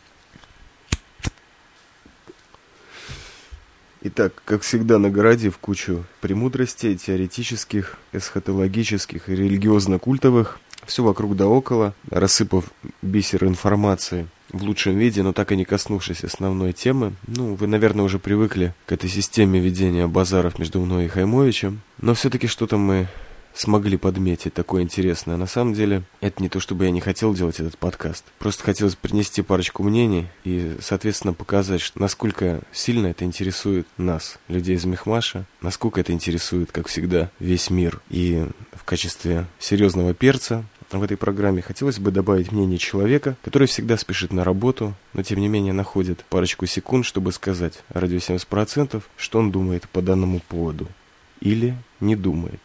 Итак, 4.06 4.34
как 4.44 4.64
всегда, 4.64 5.00
наградив 5.00 5.58
кучу 5.60 6.04
премудростей 6.20 6.98
теоретических, 6.98 7.98
эсхатологических 8.12 9.30
и 9.30 9.36
религиозно-культовых, 9.36 10.60
все 10.88 11.04
вокруг 11.04 11.36
да 11.36 11.48
около, 11.48 11.94
рассыпав 12.10 12.66
бисер 13.02 13.46
информации 13.46 14.28
в 14.52 14.64
лучшем 14.64 14.98
виде, 14.98 15.24
но 15.24 15.34
так 15.34 15.52
и 15.52 15.56
не 15.56 15.66
коснувшись 15.66 16.24
основной 16.24 16.74
темы. 16.74 17.14
Ну, 17.28 17.56
вы, 17.56 17.68
наверное, 17.68 18.06
уже 18.06 18.20
привыкли 18.20 18.74
к 18.86 18.92
этой 18.92 19.10
системе 19.10 19.60
ведения 19.60 20.08
базаров 20.08 20.60
между 20.60 20.80
мной 20.80 21.06
и 21.06 21.08
Хаймовичем, 21.08 21.82
но 22.00 22.14
все-таки 22.14 22.48
что-то 22.48 22.78
мы 22.78 23.08
смогли 23.54 23.98
подметить 23.98 24.54
такое 24.54 24.82
интересное. 24.82 25.38
На 25.38 25.48
самом 25.48 25.74
деле, 25.74 26.04
это 26.22 26.42
не 26.42 26.50
то, 26.50 26.60
чтобы 26.60 26.86
я 26.86 26.92
не 26.92 27.02
хотел 27.02 27.34
делать 27.34 27.60
этот 27.60 27.78
подкаст. 27.78 28.26
Просто 28.40 28.64
хотелось 28.64 28.96
принести 28.96 29.42
парочку 29.42 29.84
мнений 29.84 30.28
и, 30.44 30.76
соответственно, 30.82 31.34
показать, 31.34 31.92
насколько 31.96 32.62
сильно 32.72 33.08
это 33.08 33.26
интересует 33.26 33.88
нас, 33.98 34.40
людей 34.48 34.76
из 34.76 34.86
Мехмаша, 34.86 35.46
насколько 35.62 36.02
это 36.02 36.12
интересует, 36.14 36.72
как 36.72 36.88
всегда, 36.88 37.30
весь 37.40 37.70
мир. 37.70 38.02
И 38.10 38.48
в 38.74 38.84
качестве 38.84 39.46
серьезного 39.60 40.14
перца 40.14 40.66
в 41.00 41.04
этой 41.04 41.18
программе 41.18 41.62
хотелось 41.62 42.00
бы 42.00 42.12
добавить 42.12 42.52
мнение 42.52 42.78
человека, 42.78 43.36
который 43.44 43.68
всегда 43.68 43.98
спешит 43.98 44.34
на 44.34 44.44
работу, 44.44 44.94
но 45.14 45.24
тем 45.24 45.40
не 45.40 45.48
менее 45.48 45.74
находит 45.74 46.26
парочку 46.30 46.66
секунд, 46.66 47.06
чтобы 47.06 47.32
сказать 47.32 47.84
радио 47.90 48.18
70%, 48.18 49.02
что 49.18 49.40
он 49.40 49.52
думает 49.52 49.88
по 49.90 50.02
данному 50.02 50.40
поводу. 50.48 50.88
Или 51.42 51.74
не 52.00 52.16
думает. 52.16 52.62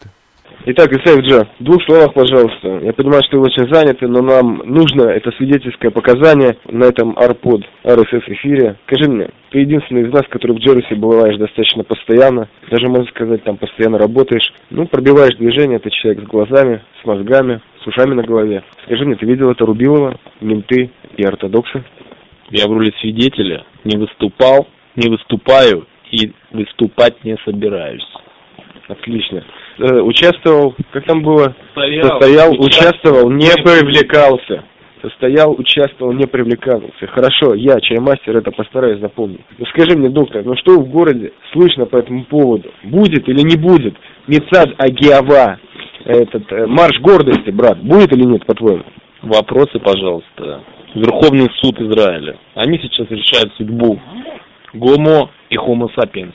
Итак, 0.65 0.91
Исаев 0.91 1.21
Джа, 1.21 1.47
в 1.59 1.63
двух 1.63 1.81
словах, 1.85 2.13
пожалуйста. 2.13 2.79
Я 2.83 2.91
понимаю, 2.91 3.23
что 3.23 3.37
вы 3.37 3.45
очень 3.45 3.73
заняты, 3.73 4.07
но 4.07 4.21
нам 4.21 4.61
нужно 4.65 5.03
это 5.03 5.31
свидетельское 5.31 5.89
показание 5.89 6.57
на 6.65 6.85
этом 6.85 7.17
ARPOD, 7.17 7.63
RSS 7.85 8.23
эфире. 8.27 8.77
Скажи 8.85 9.09
мне, 9.09 9.29
ты 9.51 9.59
единственный 9.59 10.07
из 10.07 10.13
нас, 10.13 10.23
который 10.29 10.57
в 10.57 10.59
Джерси 10.59 10.95
бываешь 10.95 11.37
достаточно 11.37 11.83
постоянно, 11.83 12.49
даже, 12.69 12.87
можно 12.87 13.07
сказать, 13.07 13.43
там 13.43 13.57
постоянно 13.57 13.97
работаешь. 13.97 14.53
Ну, 14.69 14.85
пробиваешь 14.85 15.37
движение, 15.37 15.79
ты 15.79 15.89
человек 15.91 16.23
с 16.23 16.27
глазами, 16.27 16.83
с 17.01 17.05
мозгами, 17.05 17.61
с 17.83 17.87
ушами 17.87 18.13
на 18.13 18.23
голове. 18.23 18.63
Скажи 18.85 19.05
мне, 19.05 19.15
ты 19.15 19.25
видел 19.25 19.51
это 19.51 19.65
Рубилова, 19.65 20.19
менты 20.41 20.91
и 21.17 21.23
ортодоксы? 21.23 21.83
Я 22.49 22.67
в 22.67 22.71
роли 22.71 22.93
свидетеля 22.99 23.65
не 23.83 23.97
выступал, 23.97 24.67
не 24.95 25.09
выступаю 25.09 25.85
и 26.11 26.31
выступать 26.51 27.23
не 27.23 27.37
собираюсь. 27.45 28.05
Отлично. 28.87 29.43
Э, 29.77 29.99
участвовал, 30.01 30.75
как 30.91 31.05
там 31.05 31.21
было? 31.21 31.55
Стоял, 31.71 32.09
Состоял, 32.09 32.51
участвовал, 32.53 33.29
не 33.29 33.51
привлекался. 33.63 34.63
Состоял, 35.01 35.53
участвовал, 35.53 36.11
не 36.11 36.25
привлекался. 36.25 37.07
Хорошо, 37.07 37.53
я, 37.53 37.79
чаймастер, 37.79 38.35
это 38.35 38.51
постараюсь 38.51 38.99
запомнить. 38.99 39.41
Ну 39.57 39.65
скажи 39.67 39.97
мне, 39.97 40.09
доктор, 40.09 40.43
ну 40.43 40.55
что 40.57 40.79
в 40.79 40.89
городе 40.89 41.31
слышно 41.53 41.85
по 41.85 41.97
этому 41.97 42.25
поводу? 42.25 42.71
Будет 42.83 43.29
или 43.29 43.41
не 43.41 43.55
будет? 43.55 43.95
Мецад 44.27 44.69
Агиава, 44.77 45.59
этот 46.05 46.51
э, 46.51 46.67
марш 46.67 46.99
гордости, 47.01 47.49
брат, 47.49 47.79
будет 47.79 48.13
или 48.13 48.23
нет, 48.23 48.45
по-твоему? 48.45 48.83
Вопросы, 49.21 49.79
пожалуйста. 49.79 50.63
Верховный 50.95 51.47
суд 51.61 51.79
Израиля. 51.81 52.37
Они 52.55 52.79
сейчас 52.79 53.07
решают 53.09 53.53
судьбу 53.55 53.99
Гомо 54.73 55.29
и 55.49 55.55
Homo 55.55 55.87
sapiens. 55.95 56.33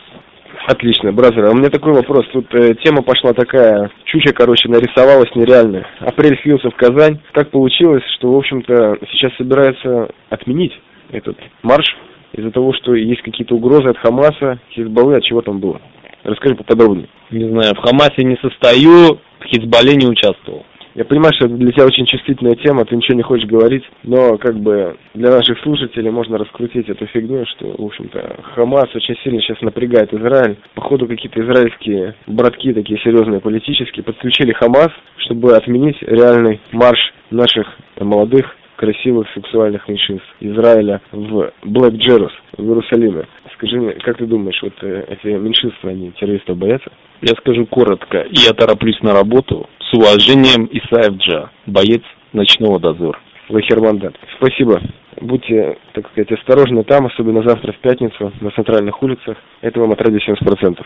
Отлично, 0.67 1.13
бразер. 1.13 1.45
А 1.45 1.51
у 1.51 1.55
меня 1.55 1.69
такой 1.69 1.93
вопрос. 1.93 2.27
Тут 2.33 2.47
э, 2.55 2.75
тема 2.83 3.03
пошла 3.03 3.33
такая, 3.33 3.91
чуча, 4.05 4.33
короче, 4.33 4.69
нарисовалась 4.69 5.35
нереальная. 5.35 5.87
Апрель 6.01 6.39
слился 6.43 6.71
в 6.71 6.77
Казань. 6.77 7.19
Так 7.33 7.51
получилось, 7.51 8.03
что, 8.17 8.33
в 8.33 8.37
общем-то, 8.37 8.99
сейчас 9.11 9.35
собираются 9.37 10.09
отменить 10.31 10.73
этот 11.11 11.37
марш 11.63 11.85
из-за 12.33 12.51
того, 12.51 12.73
что 12.73 12.95
есть 12.95 13.23
какие-то 13.23 13.55
угрозы 13.55 13.91
от 13.91 13.99
Хамаса, 13.99 14.59
Хизбаллы, 14.71 15.17
от 15.17 15.25
чего 15.25 15.43
там 15.43 15.59
было. 15.59 15.81
Расскажи 16.23 16.55
поподробнее. 16.55 17.09
Не 17.31 17.49
знаю, 17.51 17.75
в 17.75 17.79
Хамасе 17.79 18.25
не 18.25 18.37
состою, 18.37 19.21
в 19.45 19.47
Хизбалле 19.49 19.95
не 19.95 20.07
участвовал. 20.07 20.65
Я 20.95 21.05
понимаю, 21.05 21.33
что 21.35 21.47
это 21.47 21.57
для 21.57 21.73
тебя 21.73 21.87
очень 21.87 22.07
чувствительная 22.07 22.55
тема, 22.55 22.85
ты 22.85 22.95
ничего 22.95 23.17
не 23.17 23.25
хочешь 23.25 23.49
говорить, 23.49 23.83
но 24.05 24.39
как 24.39 24.57
бы 24.61 24.97
для 25.15 25.31
наших 25.33 25.59
слушателей 25.61 26.11
можно 26.11 26.39
раскрутить 26.39 26.89
эту 26.89 27.07
фигню, 27.07 27.45
что, 27.47 27.75
в 27.77 27.85
общем-то, 27.85 28.37
Хамас 28.55 28.95
очень 28.95 29.17
сильно 29.25 29.41
сейчас 29.41 29.61
напрягает 29.61 30.15
Израиль. 30.15 30.57
Походу, 30.75 31.09
какие-то 31.09 31.41
израильские 31.41 32.15
братки, 32.29 32.73
такие 32.73 33.01
серьезные 33.01 33.41
политические, 33.41 34.05
подключили 34.05 34.53
Хамас, 34.53 34.91
чтобы 35.17 35.57
отменить 35.57 36.01
реальный 36.03 36.61
марш 36.71 37.13
наших 37.31 37.67
молодых 37.99 38.55
красивых 38.85 39.27
сексуальных 39.35 39.89
меньшинств 39.89 40.27
Израиля 40.41 41.01
в 41.11 41.51
Блэк 41.63 41.95
Джерус 41.95 42.33
в 42.59 42.63
Иерусалиме. 42.63 43.27
Скажи 43.55 43.81
мне, 43.81 43.93
как 43.95 44.19
ты 44.19 44.27
думаешь, 44.27 44.61
вот 44.63 44.75
э, 44.83 45.07
эти 45.09 45.29
меньшинства, 45.29 45.91
они 45.91 46.11
террористов 46.13 46.59
боятся? 46.59 46.91
Я 47.23 47.33
скажу 47.37 47.65
коротко, 47.67 48.27
я 48.31 48.53
тороплюсь 48.53 49.01
на 49.01 49.15
работу, 49.15 49.71
с 49.81 49.95
уважением, 49.95 50.69
Исаев 50.71 51.17
Джа, 51.17 51.51
боец 51.67 52.03
ночного 52.35 52.79
дозора. 52.79 53.19
Лахермандат. 53.49 54.15
Спасибо. 54.37 54.83
Будьте, 55.21 55.79
так 55.93 56.07
сказать, 56.11 56.33
осторожны 56.33 56.85
там, 56.85 57.07
особенно 57.07 57.43
завтра 57.43 57.73
в 57.73 57.79
пятницу 57.79 58.33
на 58.41 58.51
центральных 58.51 59.03
улицах. 59.03 59.39
Это 59.63 59.81
вам 59.81 59.93
от 59.93 60.01
радио 60.03 60.19
70%. 60.19 60.79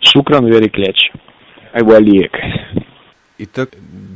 Шукран 0.00 0.46
Вери 0.46 0.68
Кляч. 0.68 1.10
Айвалиек. 1.72 2.32
Итак, 3.38 3.70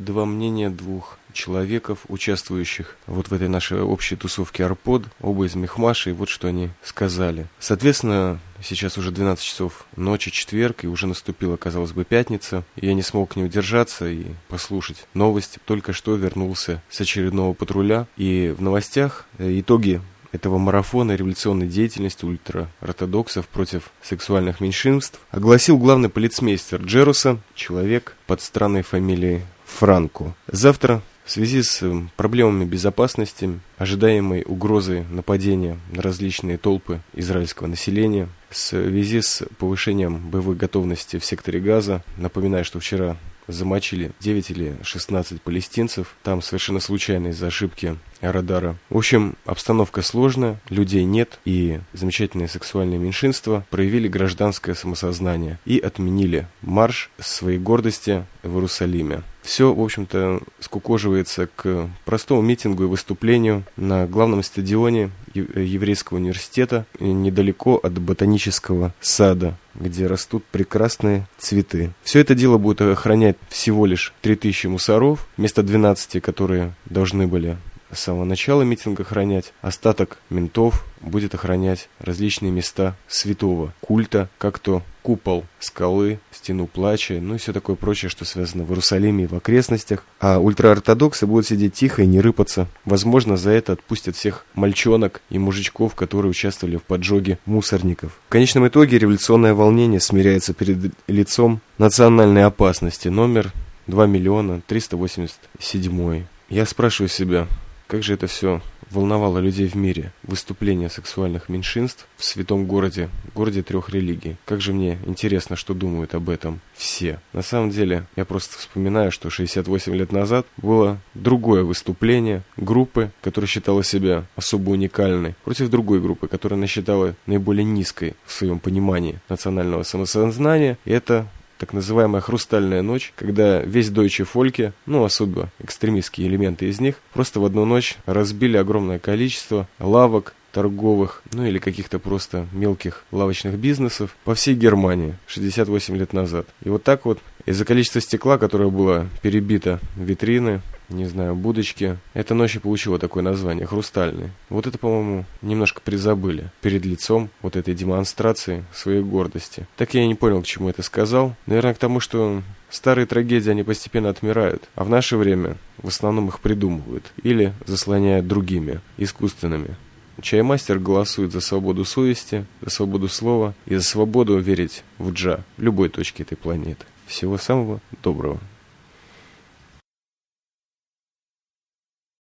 два 0.04 0.26
мнения 0.26 0.70
двух 0.70 1.18
человеков, 1.32 2.00
участвующих 2.08 2.96
вот 3.06 3.28
в 3.28 3.32
этой 3.32 3.48
нашей 3.48 3.82
общей 3.82 4.16
тусовке 4.16 4.64
Арпод, 4.64 5.04
оба 5.20 5.46
из 5.46 5.54
Мехмаша, 5.54 6.10
и 6.10 6.12
вот 6.12 6.28
что 6.28 6.48
они 6.48 6.70
сказали. 6.82 7.46
Соответственно, 7.58 8.40
сейчас 8.62 8.98
уже 8.98 9.10
12 9.10 9.44
часов 9.44 9.86
ночи, 9.96 10.30
четверг, 10.30 10.84
и 10.84 10.88
уже 10.88 11.06
наступила, 11.06 11.56
казалось 11.56 11.92
бы, 11.92 12.04
пятница, 12.04 12.64
и 12.76 12.86
я 12.86 12.94
не 12.94 13.02
смог 13.02 13.36
не 13.36 13.44
удержаться 13.44 14.08
и 14.08 14.26
послушать 14.48 15.06
новости. 15.14 15.60
Только 15.64 15.92
что 15.92 16.16
вернулся 16.16 16.82
с 16.88 17.00
очередного 17.00 17.52
патруля, 17.52 18.06
и 18.16 18.54
в 18.56 18.62
новостях 18.62 19.26
э, 19.38 19.60
итоги 19.60 20.00
этого 20.36 20.58
марафона 20.58 21.16
революционной 21.16 21.66
деятельности 21.66 22.24
ультраортодоксов 22.24 23.48
против 23.48 23.90
сексуальных 24.02 24.60
меньшинств 24.60 25.18
огласил 25.30 25.78
главный 25.78 26.08
полицмейстер 26.08 26.82
Джеруса, 26.82 27.38
человек 27.54 28.14
под 28.26 28.40
странной 28.40 28.82
фамилией 28.82 29.42
Франку. 29.64 30.34
Завтра 30.46 31.02
в 31.24 31.30
связи 31.32 31.62
с 31.62 31.82
эм, 31.82 32.10
проблемами 32.16 32.64
безопасности, 32.64 33.58
ожидаемой 33.78 34.44
угрозой 34.46 35.04
нападения 35.10 35.76
на 35.90 36.00
различные 36.00 36.56
толпы 36.56 37.00
израильского 37.14 37.66
населения, 37.66 38.28
в 38.48 38.56
связи 38.56 39.20
с 39.20 39.42
повышением 39.58 40.18
боевой 40.30 40.54
готовности 40.54 41.18
в 41.18 41.24
секторе 41.24 41.58
Газа, 41.58 42.04
напоминаю, 42.16 42.64
что 42.64 42.78
вчера 42.78 43.16
замочили 43.48 44.12
9 44.20 44.50
или 44.50 44.76
16 44.82 45.40
палестинцев, 45.42 46.16
там 46.22 46.42
совершенно 46.42 46.80
случайно 46.80 47.28
из-за 47.28 47.48
ошибки 47.48 47.96
радара. 48.20 48.76
В 48.90 48.96
общем, 48.96 49.36
обстановка 49.44 50.02
сложная, 50.02 50.60
людей 50.68 51.04
нет, 51.04 51.38
и 51.44 51.80
замечательные 51.92 52.48
сексуальные 52.48 52.98
меньшинства 52.98 53.64
проявили 53.70 54.08
гражданское 54.08 54.74
самосознание 54.74 55.58
и 55.64 55.78
отменили 55.78 56.46
марш 56.62 57.10
своей 57.18 57.58
гордости 57.58 58.24
в 58.42 58.54
Иерусалиме. 58.54 59.22
Все, 59.46 59.72
в 59.72 59.80
общем-то, 59.80 60.40
скукоживается 60.58 61.48
к 61.54 61.88
простому 62.04 62.42
митингу 62.42 62.82
и 62.82 62.86
выступлению 62.86 63.62
на 63.76 64.08
главном 64.08 64.42
стадионе 64.42 65.12
Еврейского 65.34 66.18
университета 66.18 66.84
недалеко 66.98 67.76
от 67.76 67.96
ботанического 67.96 68.92
сада, 69.00 69.56
где 69.76 70.08
растут 70.08 70.44
прекрасные 70.46 71.28
цветы. 71.38 71.92
Все 72.02 72.18
это 72.18 72.34
дело 72.34 72.58
будет 72.58 72.80
охранять 72.80 73.36
всего 73.48 73.86
лишь 73.86 74.12
3000 74.22 74.66
мусоров, 74.66 75.28
вместо 75.36 75.62
12, 75.62 76.20
которые 76.20 76.74
должны 76.86 77.28
были 77.28 77.56
с 77.92 78.00
самого 78.00 78.24
начала 78.24 78.62
митинга 78.62 79.04
охранять. 79.04 79.52
Остаток 79.62 80.18
ментов 80.28 80.84
будет 81.00 81.36
охранять 81.36 81.88
различные 82.00 82.50
места 82.50 82.96
святого 83.06 83.72
культа, 83.80 84.28
как 84.38 84.58
то 84.58 84.82
купол 85.06 85.44
скалы, 85.60 86.18
стену 86.32 86.66
плача, 86.66 87.20
ну 87.20 87.36
и 87.36 87.38
все 87.38 87.52
такое 87.52 87.76
прочее, 87.76 88.08
что 88.08 88.24
связано 88.24 88.64
в 88.64 88.70
Иерусалиме 88.70 89.22
и 89.22 89.26
в 89.28 89.34
окрестностях. 89.34 90.02
А 90.18 90.40
ультраортодоксы 90.40 91.28
будут 91.28 91.46
сидеть 91.46 91.74
тихо 91.74 92.02
и 92.02 92.06
не 92.06 92.20
рыпаться. 92.20 92.66
Возможно, 92.84 93.36
за 93.36 93.50
это 93.50 93.74
отпустят 93.74 94.16
всех 94.16 94.44
мальчонок 94.54 95.22
и 95.30 95.38
мужичков, 95.38 95.94
которые 95.94 96.30
участвовали 96.30 96.76
в 96.76 96.82
поджоге 96.82 97.38
мусорников. 97.46 98.18
В 98.26 98.32
конечном 98.32 98.66
итоге 98.66 98.98
революционное 98.98 99.54
волнение 99.54 100.00
смиряется 100.00 100.54
перед 100.54 100.92
лицом 101.06 101.60
национальной 101.78 102.44
опасности. 102.44 103.06
Номер 103.06 103.52
2 103.86 104.06
миллиона 104.06 104.60
387. 104.66 106.24
Я 106.48 106.66
спрашиваю 106.66 107.08
себя, 107.08 107.46
как 107.86 108.02
же 108.02 108.14
это 108.14 108.26
все 108.26 108.60
волновало 108.90 109.38
людей 109.38 109.66
в 109.66 109.74
мире. 109.74 110.12
Выступление 110.22 110.88
сексуальных 110.88 111.48
меньшинств 111.48 112.06
в 112.16 112.24
святом 112.24 112.66
городе, 112.66 113.08
городе 113.34 113.62
трех 113.62 113.90
религий. 113.90 114.36
Как 114.44 114.60
же 114.60 114.72
мне 114.72 114.98
интересно, 115.06 115.56
что 115.56 115.74
думают 115.74 116.14
об 116.14 116.30
этом 116.30 116.60
все. 116.74 117.20
На 117.32 117.42
самом 117.42 117.70
деле, 117.70 118.06
я 118.16 118.24
просто 118.24 118.58
вспоминаю, 118.58 119.10
что 119.10 119.30
68 119.30 119.94
лет 119.94 120.12
назад 120.12 120.46
было 120.56 120.98
другое 121.14 121.64
выступление 121.64 122.42
группы, 122.56 123.10
которая 123.22 123.48
считала 123.48 123.82
себя 123.82 124.24
особо 124.36 124.70
уникальной, 124.70 125.34
против 125.44 125.68
другой 125.68 126.00
группы, 126.00 126.28
которая 126.28 126.58
она 126.58 126.66
считала 126.66 127.14
наиболее 127.26 127.64
низкой 127.64 128.14
в 128.24 128.32
своем 128.32 128.58
понимании 128.58 129.20
национального 129.28 129.82
самосознания. 129.82 130.78
И 130.84 130.92
это 130.92 131.26
так 131.58 131.72
называемая 131.72 132.20
«хрустальная 132.20 132.82
ночь», 132.82 133.12
когда 133.16 133.60
весь 133.60 133.90
Deutsche 133.90 134.24
Фольке, 134.24 134.72
ну 134.86 135.04
особо 135.04 135.50
экстремистские 135.58 136.28
элементы 136.28 136.68
из 136.68 136.80
них, 136.80 136.96
просто 137.12 137.40
в 137.40 137.44
одну 137.44 137.64
ночь 137.64 137.96
разбили 138.06 138.56
огромное 138.56 138.98
количество 138.98 139.68
лавок, 139.78 140.34
торговых, 140.52 141.22
ну 141.34 141.44
или 141.44 141.58
каких-то 141.58 141.98
просто 141.98 142.46
мелких 142.52 143.04
лавочных 143.12 143.56
бизнесов 143.56 144.16
по 144.24 144.34
всей 144.34 144.54
Германии 144.54 145.14
68 145.26 145.96
лет 145.98 146.14
назад. 146.14 146.46
И 146.64 146.70
вот 146.70 146.82
так 146.82 147.04
вот 147.04 147.18
из-за 147.44 147.66
количества 147.66 148.00
стекла, 148.00 148.38
которое 148.38 148.70
было 148.70 149.06
перебито 149.20 149.80
витрины, 149.96 150.62
не 150.88 151.06
знаю, 151.06 151.34
будочки, 151.34 151.98
эта 152.14 152.34
ночь 152.34 152.56
и 152.56 152.60
получила 152.60 152.98
такое 152.98 153.22
название, 153.22 153.66
хрустальный. 153.66 154.30
Вот 154.48 154.66
это, 154.66 154.78
по-моему, 154.78 155.24
немножко 155.42 155.80
призабыли 155.80 156.50
перед 156.60 156.84
лицом 156.84 157.30
вот 157.42 157.56
этой 157.56 157.74
демонстрации 157.74 158.64
своей 158.72 159.02
гордости. 159.02 159.66
Так 159.76 159.94
я 159.94 160.02
и 160.02 160.06
не 160.06 160.14
понял, 160.14 160.42
к 160.42 160.46
чему 160.46 160.68
это 160.68 160.82
сказал. 160.82 161.34
Наверное, 161.46 161.74
к 161.74 161.78
тому, 161.78 162.00
что 162.00 162.42
старые 162.70 163.06
трагедии, 163.06 163.50
они 163.50 163.62
постепенно 163.62 164.08
отмирают, 164.08 164.68
а 164.74 164.84
в 164.84 164.88
наше 164.88 165.16
время 165.16 165.56
в 165.78 165.88
основном 165.88 166.28
их 166.28 166.40
придумывают 166.40 167.12
или 167.22 167.52
заслоняют 167.66 168.26
другими, 168.26 168.80
искусственными. 168.96 169.76
Чаймастер 170.22 170.78
голосует 170.78 171.32
за 171.32 171.40
свободу 171.40 171.84
совести, 171.84 172.46
за 172.62 172.70
свободу 172.70 173.08
слова 173.08 173.54
и 173.66 173.76
за 173.76 173.82
свободу 173.82 174.38
верить 174.38 174.82
в 174.98 175.12
Джа 175.12 175.44
в 175.58 175.62
любой 175.62 175.90
точке 175.90 176.22
этой 176.22 176.36
планеты. 176.36 176.86
Всего 177.06 177.36
самого 177.36 177.80
доброго. 178.02 178.40